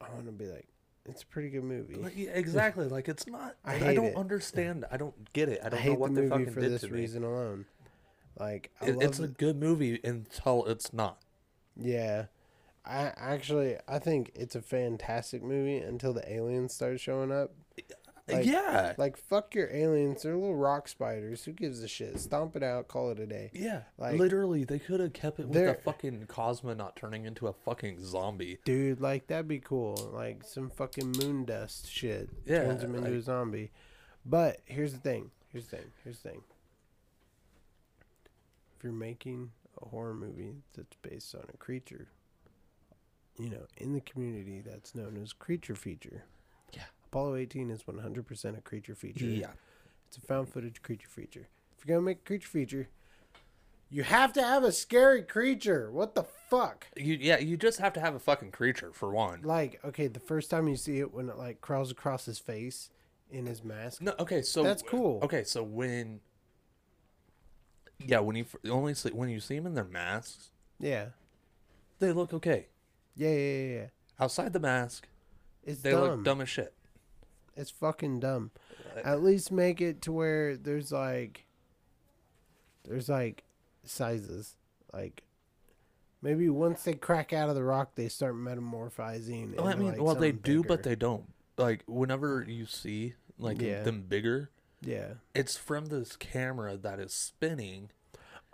I 0.00 0.10
want 0.10 0.26
to 0.26 0.32
be 0.32 0.46
like, 0.46 0.68
it's 1.06 1.22
a 1.22 1.26
pretty 1.26 1.48
good 1.50 1.64
movie. 1.64 1.94
Like, 1.94 2.12
yeah, 2.16 2.30
exactly. 2.30 2.86
Like 2.86 3.08
it's 3.08 3.26
not. 3.26 3.56
I 3.64 3.88
I, 3.88 3.94
don't 3.94 4.06
it. 4.06 4.16
understand. 4.16 4.84
I 4.90 4.96
don't 4.98 5.32
get 5.32 5.48
it. 5.48 5.60
I 5.62 5.66
I 5.66 5.70
don't 5.70 5.80
hate 5.80 5.92
know 5.94 5.98
what 5.98 6.14
the 6.14 6.20
they 6.22 6.28
fucking 6.28 6.52
for 6.52 6.60
did 6.60 6.72
this 6.72 6.82
to 6.82 6.88
me. 6.88 7.00
reason 7.00 7.24
alone. 7.24 7.64
Like 8.38 8.70
I 8.80 8.86
It- 8.86 8.94
love 8.96 9.02
it's 9.04 9.18
a 9.18 9.28
good 9.28 9.56
movie 9.60 10.00
until 10.04 10.64
it's 10.66 10.92
not. 10.92 11.22
Yeah. 11.76 12.26
I 12.84 13.12
actually 13.16 13.76
I 13.86 13.98
think 13.98 14.32
it's 14.34 14.54
a 14.56 14.62
fantastic 14.62 15.42
movie 15.42 15.78
until 15.78 16.12
the 16.12 16.30
aliens 16.32 16.74
start 16.74 16.98
showing 17.00 17.30
up. 17.30 17.52
Like- 18.28 18.46
yeah. 18.46 18.94
Like 18.98 19.16
fuck 19.16 19.54
your 19.54 19.68
aliens, 19.72 20.22
they're 20.22 20.34
little 20.34 20.54
rock 20.56 20.88
spiders. 20.88 21.44
Who 21.44 21.52
gives 21.52 21.82
a 21.82 21.88
shit? 21.88 22.18
Stomp 22.20 22.56
it 22.56 22.62
out, 22.62 22.88
call 22.88 23.10
it 23.10 23.18
a 23.18 23.26
day. 23.26 23.50
yeah. 23.52 23.82
like- 23.98 24.18
literally, 24.18 24.64
they 24.64 24.78
could 24.78 25.00
have 25.00 25.12
kept 25.12 25.38
it 25.40 25.48
with 25.48 25.54
the 25.64 25.74
fucking 25.82 26.26
cosmonaut 26.28 26.94
turning 26.96 27.24
into 27.26 27.46
a 27.48 27.52
fucking 27.52 28.02
zombie. 28.02 28.58
Dude, 28.64 29.00
like 29.00 29.26
that'd 29.26 29.48
be 29.48 29.58
cool. 29.60 30.10
Like 30.14 30.44
some 30.44 30.70
fucking 30.70 31.14
moon 31.20 31.44
dust 31.44 31.90
shit 31.90 32.30
Yeah, 32.46 32.64
turns 32.64 32.82
him 32.82 32.94
into 32.94 33.10
like- 33.10 33.18
a 33.18 33.22
zombie. 33.22 33.70
But 34.24 34.60
here's 34.66 34.92
the 34.92 35.00
thing. 35.00 35.30
Here's 35.48 35.66
the 35.66 35.76
thing. 35.78 35.86
Here's 36.04 36.20
the 36.20 36.30
thing. 36.30 36.42
If 38.82 38.86
you're 38.86 38.92
making 38.94 39.52
a 39.80 39.90
horror 39.90 40.12
movie 40.12 40.56
that's 40.76 40.96
based 41.02 41.36
on 41.36 41.44
a 41.54 41.56
creature, 41.56 42.08
you 43.38 43.48
know, 43.48 43.64
in 43.76 43.92
the 43.92 44.00
community 44.00 44.60
that's 44.60 44.96
known 44.96 45.16
as 45.22 45.32
creature 45.32 45.76
feature. 45.76 46.24
Yeah. 46.72 46.82
Apollo 47.06 47.36
18 47.36 47.70
is 47.70 47.84
100% 47.84 48.58
a 48.58 48.60
creature 48.60 48.96
feature. 48.96 49.24
Yeah. 49.24 49.50
It's 50.08 50.16
a 50.16 50.20
found 50.20 50.48
footage 50.48 50.82
creature 50.82 51.06
feature. 51.08 51.46
If 51.78 51.86
you're 51.86 51.94
going 51.94 52.04
to 52.04 52.10
make 52.10 52.18
a 52.22 52.26
creature 52.26 52.48
feature, 52.48 52.88
you 53.88 54.02
have 54.02 54.32
to 54.32 54.42
have 54.42 54.64
a 54.64 54.72
scary 54.72 55.22
creature. 55.22 55.88
What 55.92 56.16
the 56.16 56.24
fuck? 56.24 56.88
You 56.96 57.16
yeah. 57.20 57.38
You 57.38 57.56
just 57.56 57.78
have 57.78 57.92
to 57.92 58.00
have 58.00 58.16
a 58.16 58.18
fucking 58.18 58.50
creature 58.50 58.90
for 58.92 59.12
one. 59.12 59.42
Like, 59.42 59.78
okay, 59.84 60.08
the 60.08 60.18
first 60.18 60.50
time 60.50 60.66
you 60.66 60.74
see 60.74 60.98
it 60.98 61.14
when 61.14 61.28
it 61.28 61.38
like 61.38 61.60
crawls 61.60 61.92
across 61.92 62.24
his 62.24 62.40
face 62.40 62.90
in 63.30 63.46
his 63.46 63.62
mask. 63.62 64.02
No. 64.02 64.12
Okay. 64.18 64.42
So 64.42 64.64
That's 64.64 64.82
cool. 64.82 65.20
Okay. 65.22 65.44
So 65.44 65.62
when. 65.62 66.18
Yeah, 68.06 68.20
when 68.20 68.36
you 68.36 68.44
only 68.68 68.94
see, 68.94 69.10
when 69.10 69.28
you 69.28 69.40
see 69.40 69.56
them 69.56 69.66
in 69.66 69.74
their 69.74 69.84
masks, 69.84 70.50
Yeah. 70.78 71.06
they 71.98 72.12
look 72.12 72.32
okay. 72.34 72.66
Yeah, 73.16 73.28
yeah, 73.30 73.36
yeah, 73.36 73.74
yeah. 73.80 73.86
Outside 74.20 74.52
the 74.52 74.60
mask, 74.60 75.08
It's 75.64 75.82
they 75.82 75.90
dumb. 75.92 76.00
look 76.02 76.24
dumb 76.24 76.40
as 76.40 76.48
shit. 76.48 76.74
It's 77.56 77.70
fucking 77.70 78.20
dumb. 78.20 78.50
At 79.04 79.22
least 79.22 79.52
make 79.52 79.80
it 79.80 80.00
to 80.02 80.12
where 80.12 80.56
there's 80.56 80.90
like 80.92 81.46
there's 82.84 83.08
like 83.08 83.44
sizes. 83.84 84.56
Like 84.92 85.22
maybe 86.20 86.48
once 86.48 86.82
they 86.84 86.94
crack 86.94 87.32
out 87.32 87.48
of 87.48 87.54
the 87.54 87.62
rock 87.64 87.94
they 87.94 88.08
start 88.08 88.34
metamorphizing. 88.34 89.56
Well, 89.56 89.68
I 89.68 89.74
mean, 89.74 89.88
like, 89.92 90.00
well, 90.02 90.14
they 90.14 90.32
do, 90.32 90.62
but 90.62 90.82
they 90.82 90.94
don't. 90.96 91.24
Like 91.58 91.82
whenever 91.86 92.44
you 92.48 92.66
see 92.66 93.14
like 93.38 93.60
Yeah. 93.60 93.82
them 93.82 94.02
bigger, 94.08 94.50
Yeah. 94.84 95.14
it's 95.34 95.56
from 95.56 95.86
this 95.86 96.16
camera 96.16 96.76
that 96.76 96.98
is 96.98 97.12
spinning 97.12 97.90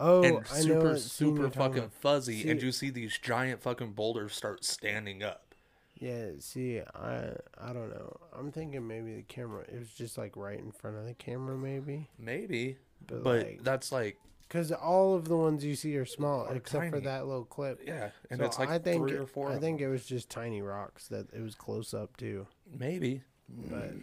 Oh, 0.00 0.22
and 0.22 0.36
I 0.52 0.62
know 0.62 0.94
super 0.94 0.96
super 0.98 1.50
fucking 1.50 1.90
fuzzy, 1.90 2.48
and 2.48 2.62
you 2.62 2.70
see 2.70 2.90
these 2.90 3.18
giant 3.18 3.62
fucking 3.62 3.92
boulders 3.94 4.32
start 4.32 4.64
standing 4.64 5.24
up. 5.24 5.54
Yeah, 5.98 6.26
see, 6.38 6.80
I 6.94 7.32
I 7.60 7.72
don't 7.72 7.90
know. 7.90 8.16
I'm 8.32 8.52
thinking 8.52 8.86
maybe 8.86 9.16
the 9.16 9.22
camera 9.22 9.62
it 9.62 9.76
was 9.76 9.88
just 9.90 10.16
like 10.16 10.36
right 10.36 10.58
in 10.60 10.70
front 10.70 10.98
of 10.98 11.04
the 11.04 11.14
camera 11.14 11.56
maybe. 11.56 12.08
Maybe, 12.16 12.76
But, 13.08 13.24
but 13.24 13.46
like- 13.46 13.64
that's 13.64 13.90
like 13.90 14.18
Cuz 14.48 14.70
all 14.70 15.14
of 15.16 15.26
the 15.26 15.36
ones 15.36 15.64
you 15.64 15.74
see 15.74 15.96
are 15.98 16.06
small 16.06 16.46
Are 16.46 16.54
except 16.54 16.90
for 16.90 17.00
that 17.00 17.26
little 17.26 17.44
clip. 17.44 17.80
yeah, 17.84 18.10
and 18.30 18.38
So 18.38 18.46
it's 18.46 18.58
like 18.60 18.68
I 18.70 18.78
think 18.78 19.08
three 19.08 19.18
or 19.18 19.26
four. 19.26 19.50
I 19.50 19.58
think 19.58 19.80
it 19.80 19.88
was 19.88 20.06
just 20.06 20.30
tiny 20.30 20.62
rocks 20.62 21.08
that 21.08 21.26
it 21.34 21.42
was 21.42 21.56
close 21.56 21.92
up 21.92 22.16
too. 22.16 22.46
maybe, 22.72 23.22
But 23.48 23.94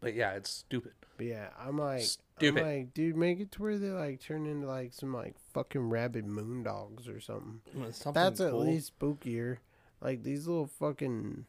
but 0.00 0.14
yeah, 0.14 0.34
it's 0.34 0.48
stupid. 0.50 0.92
But 1.18 1.26
yeah, 1.26 1.48
I'm 1.60 1.76
like 1.76 2.06
Stupid. 2.38 2.62
I'm 2.62 2.68
like, 2.68 2.94
dude, 2.94 3.16
make 3.16 3.40
it 3.40 3.50
to 3.52 3.62
where 3.62 3.78
they 3.78 3.90
like 3.90 4.20
turn 4.20 4.46
into 4.46 4.66
like 4.66 4.92
some 4.92 5.12
like 5.12 5.34
fucking 5.52 5.88
rabid 5.88 6.26
moon 6.26 6.62
dogs 6.62 7.08
or 7.08 7.20
something. 7.20 7.60
Something 7.90 8.12
That's 8.12 8.40
at 8.40 8.54
least 8.54 8.98
spookier. 8.98 9.58
Like 10.00 10.22
these 10.22 10.46
little 10.46 10.68
fucking 10.68 11.46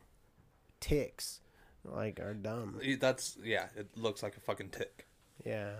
ticks 0.79 1.41
like 1.85 2.19
are 2.19 2.33
dumb. 2.33 2.79
That's 2.99 3.37
yeah. 3.43 3.67
It 3.77 3.89
looks 3.95 4.23
like 4.23 4.35
a 4.35 4.39
fucking 4.39 4.69
tick. 4.69 5.07
Yeah. 5.45 5.71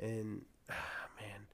And 0.00 0.42
ah, 0.70 0.74
man, 1.20 1.46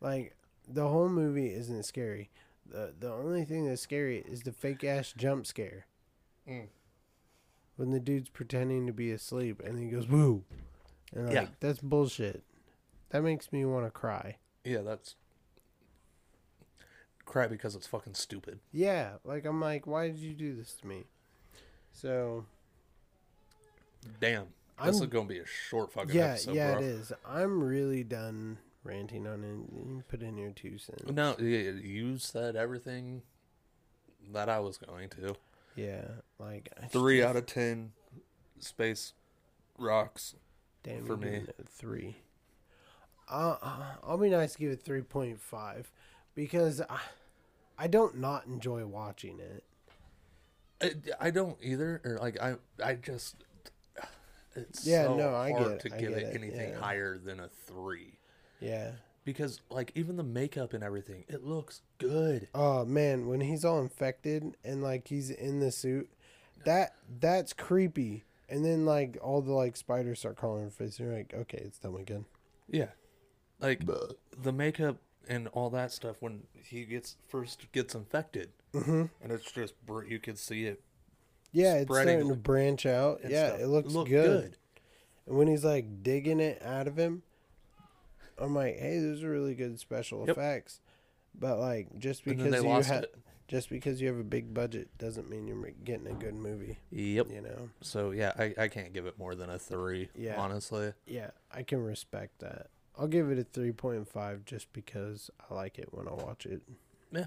like 0.00 0.36
the 0.68 0.88
whole 0.88 1.08
movie 1.08 1.54
isn't 1.54 1.84
scary. 1.84 2.30
The 2.68 2.94
the 2.98 3.12
only 3.12 3.44
thing 3.44 3.68
that's 3.68 3.82
scary 3.82 4.24
is 4.28 4.42
the 4.42 4.52
fake 4.52 4.82
ass 4.82 5.14
jump 5.16 5.46
scare. 5.46 5.86
Mm. 6.48 6.66
When 7.76 7.90
the 7.90 8.00
dude's 8.00 8.30
pretending 8.30 8.86
to 8.86 8.92
be 8.92 9.12
asleep 9.12 9.62
and 9.64 9.78
he 9.78 9.86
goes 9.86 10.08
woo. 10.08 10.42
And 11.14 11.26
like 11.26 11.34
Yeah. 11.34 11.46
that's 11.60 11.80
bullshit. 11.80 12.42
That 13.10 13.22
makes 13.22 13.52
me 13.52 13.64
want 13.64 13.86
to 13.86 13.90
cry. 13.90 14.36
Yeah, 14.64 14.80
that's 14.82 15.14
cry 17.24 17.46
because 17.46 17.74
it's 17.74 17.86
fucking 17.86 18.14
stupid. 18.14 18.60
Yeah, 18.72 19.14
like 19.24 19.44
I'm 19.44 19.60
like 19.60 19.86
why 19.86 20.08
did 20.08 20.18
you 20.18 20.34
do 20.34 20.54
this 20.54 20.72
to 20.80 20.86
me? 20.86 21.04
So, 21.92 22.44
Damn, 24.20 24.42
this 24.44 24.50
I'm- 24.78 24.94
is 24.94 25.00
gonna 25.06 25.26
be 25.28 25.38
a 25.38 25.46
short 25.46 25.92
fucking 25.92 26.14
yeah, 26.14 26.32
episode, 26.32 26.54
yeah 26.56 26.72
bro. 26.72 26.80
it 26.80 26.84
is. 26.84 27.12
I'm 27.26 27.62
really 27.62 28.04
done 28.04 28.58
ranting 28.82 29.26
on 29.26 29.42
it. 29.44 29.78
You 29.78 30.02
put 30.08 30.22
in 30.22 30.36
your 30.36 30.50
two 30.50 30.76
cents. 30.78 31.04
No, 31.10 31.36
you 31.38 32.18
said 32.18 32.56
everything 32.56 33.22
that 34.32 34.48
I 34.48 34.58
was 34.60 34.76
going 34.76 35.08
to. 35.10 35.36
Yeah, 35.76 36.06
like 36.38 36.68
I 36.82 36.86
Three 36.86 37.18
just- 37.18 37.28
out 37.28 37.36
of 37.36 37.46
ten 37.46 37.92
space 38.58 39.14
rocks. 39.78 40.34
Damn, 40.84 41.04
for 41.06 41.16
me. 41.16 41.42
three. 41.66 42.16
Uh, 43.28 43.56
I'll 44.06 44.18
be 44.18 44.28
nice 44.28 44.52
to 44.52 44.58
give 44.58 44.70
it 44.70 44.82
three 44.82 45.00
point 45.00 45.40
five 45.40 45.90
because 46.34 46.80
I, 46.82 46.98
I 47.78 47.86
don't 47.88 48.18
not 48.18 48.46
enjoy 48.46 48.84
watching 48.86 49.40
it. 49.40 49.64
I, 51.20 51.26
I 51.28 51.30
don't 51.30 51.56
either. 51.62 52.00
Or 52.04 52.18
like 52.20 52.40
I, 52.40 52.56
I 52.84 52.94
just. 52.94 53.36
It's 54.56 54.86
Yeah, 54.86 55.04
so 55.06 55.16
no, 55.16 55.34
I 55.34 55.50
get 55.50 55.58
hard 55.58 55.72
it, 55.72 55.80
to 55.80 55.88
give 55.88 55.98
get 56.10 56.10
it 56.10 56.22
it, 56.22 56.36
anything 56.36 56.70
yeah. 56.70 56.78
higher 56.78 57.18
than 57.18 57.40
a 57.40 57.48
three 57.66 58.18
Yeah. 58.60 58.92
because 59.24 59.60
like 59.68 59.90
even 59.96 60.16
the 60.16 60.22
makeup 60.22 60.74
and 60.74 60.84
everything, 60.84 61.24
it 61.26 61.44
looks 61.44 61.80
good. 61.98 62.46
Oh 62.54 62.84
man, 62.84 63.26
when 63.26 63.40
he's 63.40 63.64
all 63.64 63.80
infected 63.80 64.56
and 64.64 64.80
like 64.80 65.08
he's 65.08 65.30
in 65.30 65.58
the 65.58 65.72
suit, 65.72 66.08
that 66.64 66.94
that's 67.18 67.52
creepy. 67.52 68.22
And 68.48 68.64
then 68.64 68.84
like 68.84 69.16
all 69.22 69.40
the 69.40 69.52
like 69.52 69.76
spiders 69.76 70.18
start 70.18 70.36
crawling 70.36 70.62
in 70.62 70.68
his 70.68 70.76
face. 70.76 70.98
You're 71.00 71.12
like, 71.14 71.32
okay, 71.34 71.62
it's 71.64 71.78
done 71.78 71.96
again. 71.96 72.24
Yeah, 72.70 72.88
like 73.60 73.80
the 73.86 74.52
makeup 74.52 74.96
and 75.28 75.48
all 75.48 75.70
that 75.70 75.90
stuff 75.92 76.16
when 76.20 76.42
he 76.62 76.84
gets 76.84 77.16
first 77.28 77.70
gets 77.72 77.94
infected, 77.94 78.50
Mm-hmm. 78.74 79.04
and 79.22 79.32
it's 79.32 79.50
just 79.52 79.74
you 80.08 80.18
can 80.18 80.36
see 80.36 80.64
it. 80.66 80.82
Yeah, 81.52 81.74
it's 81.76 81.84
Spreading 81.88 82.14
starting 82.14 82.28
to 82.30 82.34
branch 82.36 82.84
out. 82.86 83.20
Yeah, 83.26 83.48
stuff. 83.50 83.60
it 83.60 83.66
looks 83.68 83.92
Look 83.92 84.08
good. 84.08 84.56
And 85.26 85.36
when 85.38 85.46
he's 85.48 85.64
like 85.64 86.02
digging 86.02 86.40
it 86.40 86.60
out 86.62 86.86
of 86.88 86.96
him, 86.98 87.22
I'm 88.38 88.54
like, 88.54 88.78
hey, 88.78 88.98
those 88.98 89.22
are 89.22 89.30
really 89.30 89.54
good 89.54 89.78
special 89.78 90.26
Yep. 90.26 90.36
effects. 90.36 90.80
But 91.38 91.58
like, 91.58 91.98
just 91.98 92.24
because 92.24 92.50
they 92.50 92.58
you 92.58 92.64
lost 92.68 92.88
have 92.88 93.04
it. 93.04 93.14
Just 93.48 93.68
because 93.68 94.00
you 94.00 94.08
have 94.08 94.18
a 94.18 94.24
big 94.24 94.54
budget 94.54 94.88
doesn't 94.98 95.28
mean 95.28 95.46
you're 95.46 95.70
getting 95.84 96.06
a 96.06 96.14
good 96.14 96.34
movie. 96.34 96.78
Yep. 96.90 97.26
You 97.30 97.40
know? 97.42 97.70
So 97.80 98.10
yeah, 98.12 98.32
I, 98.38 98.54
I 98.58 98.68
can't 98.68 98.92
give 98.92 99.06
it 99.06 99.18
more 99.18 99.34
than 99.34 99.50
a 99.50 99.58
three. 99.58 100.08
Yeah. 100.16 100.40
honestly. 100.40 100.92
Yeah, 101.06 101.30
I 101.52 101.62
can 101.62 101.82
respect 101.82 102.40
that. 102.40 102.68
I'll 102.98 103.08
give 103.08 103.30
it 103.30 103.38
a 103.38 103.44
three 103.44 103.72
point 103.72 104.08
five 104.08 104.44
just 104.44 104.72
because 104.72 105.30
I 105.50 105.54
like 105.54 105.78
it 105.78 105.88
when 105.92 106.06
I 106.08 106.12
watch 106.12 106.46
it. 106.46 106.62
Yeah, 107.12 107.26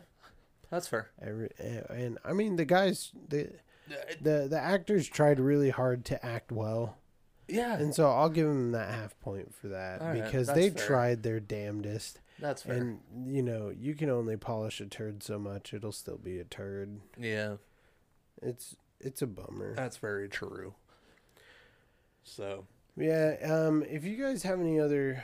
that's 0.69 0.87
fair. 0.87 1.09
Every, 1.21 1.49
and, 1.59 1.85
and 1.89 2.17
I 2.23 2.33
mean 2.33 2.55
the 2.55 2.65
guys 2.65 3.11
the 3.29 3.47
uh, 3.91 3.95
the 4.21 4.47
the 4.49 4.59
actors 4.59 5.07
tried 5.07 5.39
really 5.39 5.69
hard 5.69 6.03
to 6.05 6.25
act 6.25 6.51
well, 6.51 6.97
Yeah, 7.49 7.75
and 7.77 7.93
so 7.93 8.09
I'll 8.09 8.29
give 8.29 8.47
them 8.47 8.71
that 8.71 8.89
half 8.93 9.19
point 9.19 9.53
for 9.53 9.67
that 9.69 10.01
All 10.01 10.07
right, 10.07 10.23
because 10.23 10.47
that's 10.47 10.57
they 10.59 10.69
fair. 10.69 10.87
tried 10.87 11.23
their 11.23 11.39
damnedest. 11.41 12.21
That's 12.39 12.61
fair. 12.63 12.75
And 12.75 12.99
you 13.25 13.41
know 13.43 13.69
you 13.69 13.95
can 13.95 14.09
only 14.09 14.37
polish 14.37 14.79
a 14.81 14.85
turd 14.85 15.23
so 15.23 15.37
much; 15.39 15.73
it'll 15.73 15.91
still 15.91 16.17
be 16.17 16.39
a 16.39 16.43
turd. 16.43 16.99
yeah, 17.19 17.55
It's 18.41 18.75
it's 18.99 19.21
a 19.21 19.27
bummer. 19.27 19.75
that's 19.75 19.97
very 19.97 20.27
true. 20.29 20.73
So, 22.23 22.65
Yeah, 22.95 23.35
um, 23.43 23.83
if 23.83 24.03
you 24.03 24.17
guys 24.17 24.43
have 24.43 24.59
any 24.59 24.79
other 24.79 25.23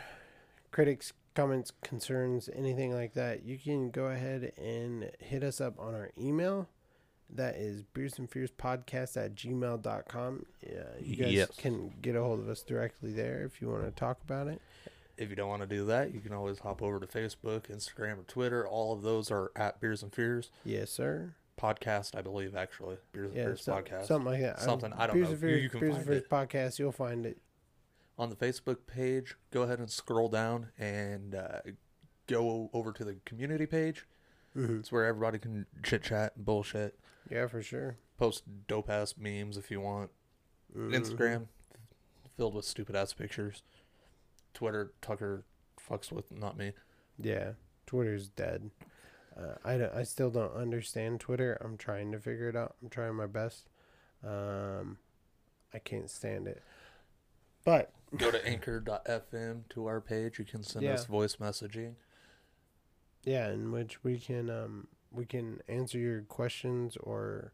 critics, 0.72 1.12
comments, 1.36 1.72
concerns, 1.84 2.50
anything 2.54 2.94
like 2.94 3.14
that, 3.14 3.44
you 3.44 3.58
can 3.58 3.90
go 3.90 4.06
ahead 4.06 4.54
and 4.58 5.12
hit 5.20 5.44
us 5.44 5.60
up 5.60 5.80
on 5.80 5.94
our 5.96 6.12
email. 6.18 6.70
That 7.30 7.56
is 7.56 7.82
beers 7.82 8.20
and 8.20 8.30
fears 8.30 8.52
podcast 8.52 9.18
at 9.18 9.34
gmail.com. 9.36 10.46
Yeah, 10.62 10.84
you 11.02 11.16
guys 11.16 11.32
Yes. 11.34 11.50
can 11.58 11.92
get 12.02 12.16
a 12.16 12.22
hold 12.22 12.40
of 12.40 12.48
us 12.48 12.62
directly 12.62 13.12
there 13.12 13.44
if 13.44 13.60
you 13.62 13.70
want 13.70 13.86
to 13.86 13.92
talk 13.92 14.20
about 14.24 14.48
it. 14.48 14.62
If 15.18 15.30
you 15.30 15.36
don't 15.36 15.50
want 15.50 15.62
to 15.62 15.68
do 15.68 15.86
that, 15.86 16.14
you 16.14 16.20
can 16.20 16.34
always 16.34 16.60
hop 16.60 16.82
over 16.82 17.00
to 17.00 17.08
Facebook, 17.08 17.64
Instagram, 17.70 18.20
or 18.20 18.24
Twitter. 18.24 18.68
All 18.68 18.94
of 18.94 19.02
those 19.04 19.30
are 19.32 19.52
at 19.56 19.80
Beers 19.80 20.02
and 20.04 20.14
Fears 20.14 20.50
Yes, 20.66 20.90
sir. 20.92 21.36
podcast, 21.60 22.16
I 22.18 22.22
believe. 22.22 22.56
Actually, 22.56 22.98
Beers 23.12 23.28
and 23.30 23.38
Yeah, 23.38 23.44
Fears 23.46 23.66
podcast. 23.66 24.06
something 24.06 24.32
like 24.32 24.42
that. 24.42 24.60
Something, 24.60 24.92
I 24.94 25.08
don't 25.08 25.16
Beers 25.16 25.30
know. 25.30 25.34
And 25.36 25.44
You- 25.44 25.56
you 25.58 25.70
can 25.70 25.80
Beers 25.80 25.96
and 25.98 26.06
Fears 26.06 26.24
it. 26.24 26.30
podcast. 26.30 26.80
You'll 26.80 26.92
find 26.92 27.26
it. 27.26 27.38
on 28.16 28.30
the 28.30 28.36
Facebook 28.36 28.86
page, 28.86 29.34
go 29.50 29.64
ahead 29.64 29.80
and 29.80 29.90
scroll 29.90 30.30
down 30.30 30.68
and 30.78 31.34
uh, 31.34 31.62
go 32.28 32.70
over 32.72 32.92
to 32.92 33.04
the 33.04 33.16
community 33.26 33.66
page. 33.66 34.06
Mhm. 34.56 34.82
It's 34.82 34.92
where 34.92 35.04
everybody 35.06 35.40
can 35.40 35.66
chit 35.82 36.04
chat 36.04 36.34
and 36.36 36.46
bullshit. 36.46 37.00
Yeah, 37.32 37.48
for 37.48 37.64
sure. 37.64 37.98
Post 38.20 38.44
dope 38.68 38.88
ass 38.88 39.16
memes 39.18 39.58
if 39.58 39.72
you 39.72 39.82
want. 39.82 40.12
Mhm. 40.78 40.94
Instagram 40.94 41.48
filled 42.38 42.54
with 42.54 42.66
stupid 42.66 42.96
ass 42.96 43.14
pictures. 43.14 43.64
Twitter, 44.54 44.94
Tucker 45.02 45.44
fucks 45.90 46.12
with 46.12 46.32
not 46.32 46.58
me. 46.58 46.74
Yeah, 47.18 47.52
Twitter's 47.86 48.28
dead. 48.30 48.70
Uh, 49.38 49.56
I, 49.66 49.78
don't- 49.78 49.94
I 49.94 50.04
still 50.04 50.30
don't 50.30 50.54
understand 50.56 51.20
Twitter. 51.20 51.58
I'm 51.64 51.78
trying 51.78 52.12
to 52.12 52.20
figure 52.20 52.50
it 52.50 52.56
out. 52.56 52.76
I'm 52.82 52.90
trying 52.90 53.16
my 53.16 53.26
best. 53.28 53.68
Um, 54.24 54.98
I 55.74 55.80
can't 55.80 56.10
stand 56.10 56.48
it. 56.48 56.62
But 57.66 57.92
Go 58.16 58.30
to 58.30 58.46
anchor.fm 58.48 59.70
to 59.70 59.86
our 59.88 60.00
page. 60.02 60.38
You 60.38 60.46
can 60.46 60.64
send 60.64 60.86
Yeah. 60.86 60.94
us 60.94 61.06
voice 61.06 61.38
messaging. 61.38 61.96
yeah, 63.24 63.50
in 63.50 63.72
which 63.72 64.04
we 64.04 64.20
can 64.20 64.50
um 64.50 64.88
we 65.12 65.26
can 65.26 65.60
answer 65.68 65.98
your 65.98 66.22
questions 66.22 66.98
or 66.98 67.54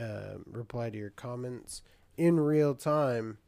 uh, 0.00 0.38
reply 0.46 0.90
to 0.90 0.96
your 0.98 1.10
comments 1.10 1.82
in 2.16 2.38
real 2.40 2.74
time, 2.74 3.38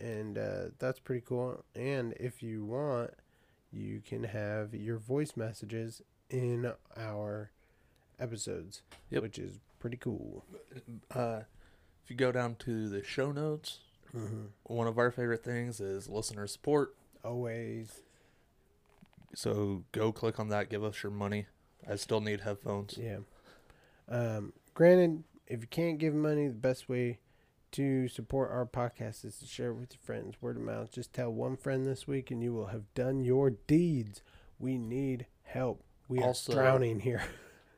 and 0.00 0.38
uh, 0.38 0.64
that's 0.78 0.98
pretty 0.98 1.22
cool. 1.26 1.64
And 1.74 2.12
if 2.20 2.42
you 2.42 2.64
want, 2.64 3.10
you 3.72 4.00
can 4.06 4.24
have 4.24 4.74
your 4.74 4.98
voice 4.98 5.32
messages 5.36 6.02
in 6.30 6.72
our 6.96 7.50
episodes, 8.18 8.82
Yep. 9.10 9.22
which 9.22 9.38
is 9.38 9.58
pretty 9.78 9.96
cool. 9.96 10.44
Uh, 11.14 11.40
if 12.04 12.10
you 12.10 12.16
go 12.16 12.32
down 12.32 12.54
to 12.60 12.88
the 12.88 13.02
show 13.02 13.32
notes, 13.32 13.80
Mm-hmm. 14.16 14.44
one 14.62 14.86
of 14.86 14.98
our 14.98 15.10
favorite 15.10 15.42
things 15.44 15.78
is 15.80 16.08
listener 16.08 16.46
support. 16.46 16.94
Always, 17.24 18.00
So 19.34 19.84
go 19.92 20.12
click 20.12 20.38
on 20.40 20.48
that. 20.48 20.70
Give 20.70 20.82
us 20.84 21.02
your 21.02 21.12
money. 21.12 21.46
I 21.90 21.96
still 21.96 22.20
need 22.20 22.40
headphones. 22.40 22.96
yeah. 22.98 23.18
Um, 24.08 24.52
granted, 24.74 25.24
if 25.46 25.60
you 25.60 25.66
can't 25.66 25.98
give 25.98 26.14
money, 26.14 26.46
the 26.48 26.54
best 26.54 26.88
way 26.88 27.18
to 27.72 28.08
support 28.08 28.50
our 28.50 28.64
podcast 28.66 29.24
is 29.24 29.38
to 29.38 29.46
share 29.46 29.70
it 29.70 29.74
with 29.74 29.92
your 29.92 30.00
friends, 30.02 30.36
word 30.40 30.56
of 30.56 30.62
mouth. 30.62 30.90
Just 30.92 31.12
tell 31.12 31.32
one 31.32 31.56
friend 31.56 31.86
this 31.86 32.06
week, 32.06 32.30
and 32.30 32.42
you 32.42 32.52
will 32.52 32.66
have 32.66 32.92
done 32.94 33.20
your 33.24 33.50
deeds. 33.50 34.22
We 34.58 34.78
need 34.78 35.26
help. 35.42 35.82
We 36.08 36.20
Also- 36.20 36.52
are 36.52 36.56
drowning 36.56 37.00
here. 37.00 37.22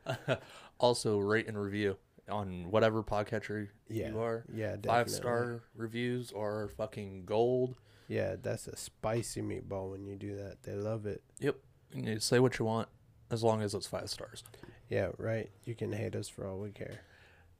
also, 0.79 1.19
rate 1.19 1.47
and 1.47 1.57
review 1.59 1.97
on 2.29 2.69
whatever 2.71 3.03
podcatcher 3.03 3.69
Yeah, 3.89 4.09
you 4.09 4.19
are. 4.19 4.45
yeah, 4.53 4.75
definitely. 4.75 4.89
Five 4.89 5.09
star 5.09 5.63
reviews 5.75 6.31
are 6.31 6.69
fucking 6.77 7.25
gold. 7.25 7.75
Yeah, 8.07 8.35
that's 8.41 8.67
a 8.67 8.75
spicy 8.75 9.41
meatball 9.41 9.91
when 9.91 10.05
you 10.05 10.15
do 10.15 10.35
that. 10.37 10.63
They 10.63 10.73
love 10.73 11.05
it. 11.05 11.21
Yep. 11.39 11.57
And 11.93 12.05
you 12.07 12.19
say 12.19 12.39
what 12.39 12.57
you 12.59 12.65
want 12.65 12.87
as 13.29 13.43
long 13.43 13.61
as 13.61 13.73
it's 13.75 13.87
five 13.87 14.09
stars. 14.09 14.43
Yeah, 14.89 15.09
right. 15.17 15.49
You 15.65 15.75
can 15.75 15.91
hate 15.91 16.15
us 16.15 16.27
for 16.27 16.47
all 16.47 16.57
we 16.59 16.71
care. 16.71 17.01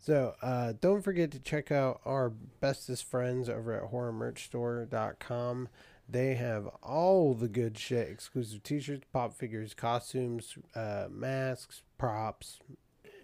So 0.02 0.34
uh, 0.42 0.74
don't 0.80 1.02
forget 1.02 1.30
to 1.32 1.40
check 1.40 1.72
out 1.72 2.00
our 2.06 2.30
bestest 2.30 3.04
friends 3.04 3.50
over 3.50 3.74
at 3.74 3.92
horrormerchstore.com. 3.92 5.70
They 6.08 6.36
have 6.36 6.68
all 6.82 7.34
the 7.36 7.48
good 7.48 7.78
shit 7.78 8.10
exclusive 8.10 8.64
t 8.64 8.80
shirts, 8.80 9.06
pop 9.14 9.36
figures, 9.36 9.74
costumes, 9.74 10.58
uh, 10.74 11.08
masks, 11.12 11.84
props. 11.98 12.60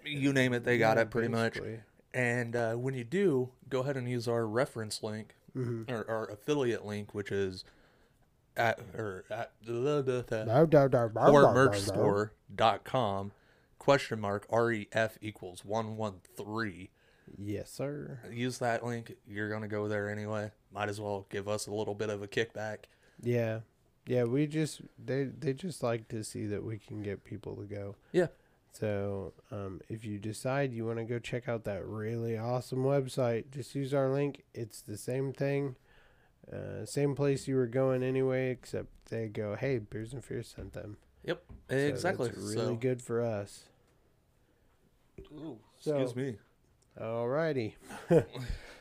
You 0.06 0.34
name 0.34 0.54
it, 0.54 0.64
they 0.66 0.78
got 0.78 0.98
Yeah, 0.98 1.04
it 1.04 1.10
pretty 1.10 1.30
much. 1.30 1.58
And 2.14 2.56
uh, 2.56 2.74
when 2.76 2.94
you 2.94 3.04
do, 3.04 3.50
go 3.70 3.80
ahead 3.80 3.98
and 3.98 4.08
use 4.10 4.28
our 4.28 4.46
reference 4.46 5.02
link 5.02 5.36
Mhm. 5.58 5.90
or 5.90 6.06
our 6.10 6.26
affiliate 6.30 6.86
link, 6.86 7.16
which 7.16 7.32
is 7.32 7.64
at 8.58 8.80
or 8.96 9.24
at 9.32 9.52
the, 9.66 9.74
the, 10.04 10.26
the, 10.28 10.46
question 13.86 14.20
mark 14.20 14.46
ref 14.52 15.18
equals 15.22 15.64
113 15.64 16.88
Yes, 17.38 17.72
sir. 17.72 18.20
use 18.32 18.58
that 18.60 18.86
link 18.86 19.16
you're 19.28 19.50
gonna 19.50 19.68
go 19.68 19.88
there 19.88 20.10
anyway 20.10 20.52
might 20.74 20.90
as 20.90 21.00
well 21.00 21.26
give 21.30 21.48
us 21.48 21.68
a 21.68 21.72
little 21.74 21.96
bit 21.96 22.10
of 22.10 22.22
a 22.22 22.28
kickback 22.28 22.86
Yeah. 23.22 23.60
Yeah, 24.08 24.26
we 24.26 24.46
just 24.46 24.82
they 25.04 25.24
they 25.26 25.54
just 25.54 25.82
like 25.82 26.08
to 26.10 26.24
see 26.24 26.46
that 26.48 26.64
we 26.64 26.78
can 26.78 27.02
get 27.02 27.24
people 27.24 27.56
to 27.56 27.64
go. 27.64 27.96
Yeah. 28.12 28.28
So, 28.72 29.34
um, 29.52 29.82
if 29.90 30.06
you 30.06 30.20
decide 30.20 30.74
you 30.74 30.86
want 30.86 31.00
to 31.00 31.06
go 31.06 31.18
check 31.18 31.50
out 31.50 31.64
that 31.64 31.84
really 31.88 32.38
awesome 32.38 32.84
website, 32.84 33.46
just 33.50 33.74
use 33.74 33.94
our 33.94 34.10
link. 34.10 34.44
It's 34.54 34.82
the 34.82 34.98
same 34.98 35.34
thing, 35.34 35.76
uh, 36.54 36.86
same 36.86 37.16
place 37.16 37.48
you 37.48 37.56
were 37.56 37.66
going 37.68 38.04
anyway, 38.04 38.52
except 38.52 38.90
they 39.10 39.28
go, 39.28 39.56
"Hey, 39.56 39.80
Beers 39.80 40.14
and 40.14 40.24
Fears 40.24 40.54
sent 40.56 40.74
them." 40.74 40.98
yep 41.24 41.44
So 41.72 41.76
exactly 41.76 42.32
really 42.38 42.54
so, 42.54 42.76
good 42.76 43.02
for 43.02 43.22
us. 43.22 43.64
Ooh, 45.38 45.58
So- 45.80 45.98
excuse 45.98 46.16
me 46.16 46.38
Alrighty. 47.00 47.74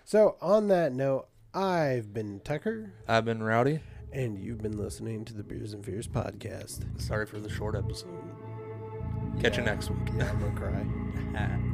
so, 0.04 0.36
on 0.40 0.68
that 0.68 0.92
note, 0.92 1.26
I've 1.52 2.12
been 2.14 2.40
Tucker, 2.44 2.92
i've 3.08 3.24
been 3.24 3.42
rowdy 3.42 3.80
and 4.12 4.38
you've 4.38 4.62
been 4.62 4.76
listening 4.78 5.24
to 5.24 5.34
the 5.34 5.42
Beers 5.42 5.72
and 5.72 5.84
Fears 5.84 6.06
podcast. 6.06 7.00
sorry 7.00 7.26
for 7.26 7.40
the 7.40 7.48
short 7.50 7.74
episode 7.74 8.10
mm. 8.10 9.40
catch 9.42 9.56
you 9.56 9.64
next 9.64 9.90
week 9.90 10.08
Yeah, 10.16 10.30
I'm 10.30 10.38
gonna 10.40 10.56
cry. 11.32 11.70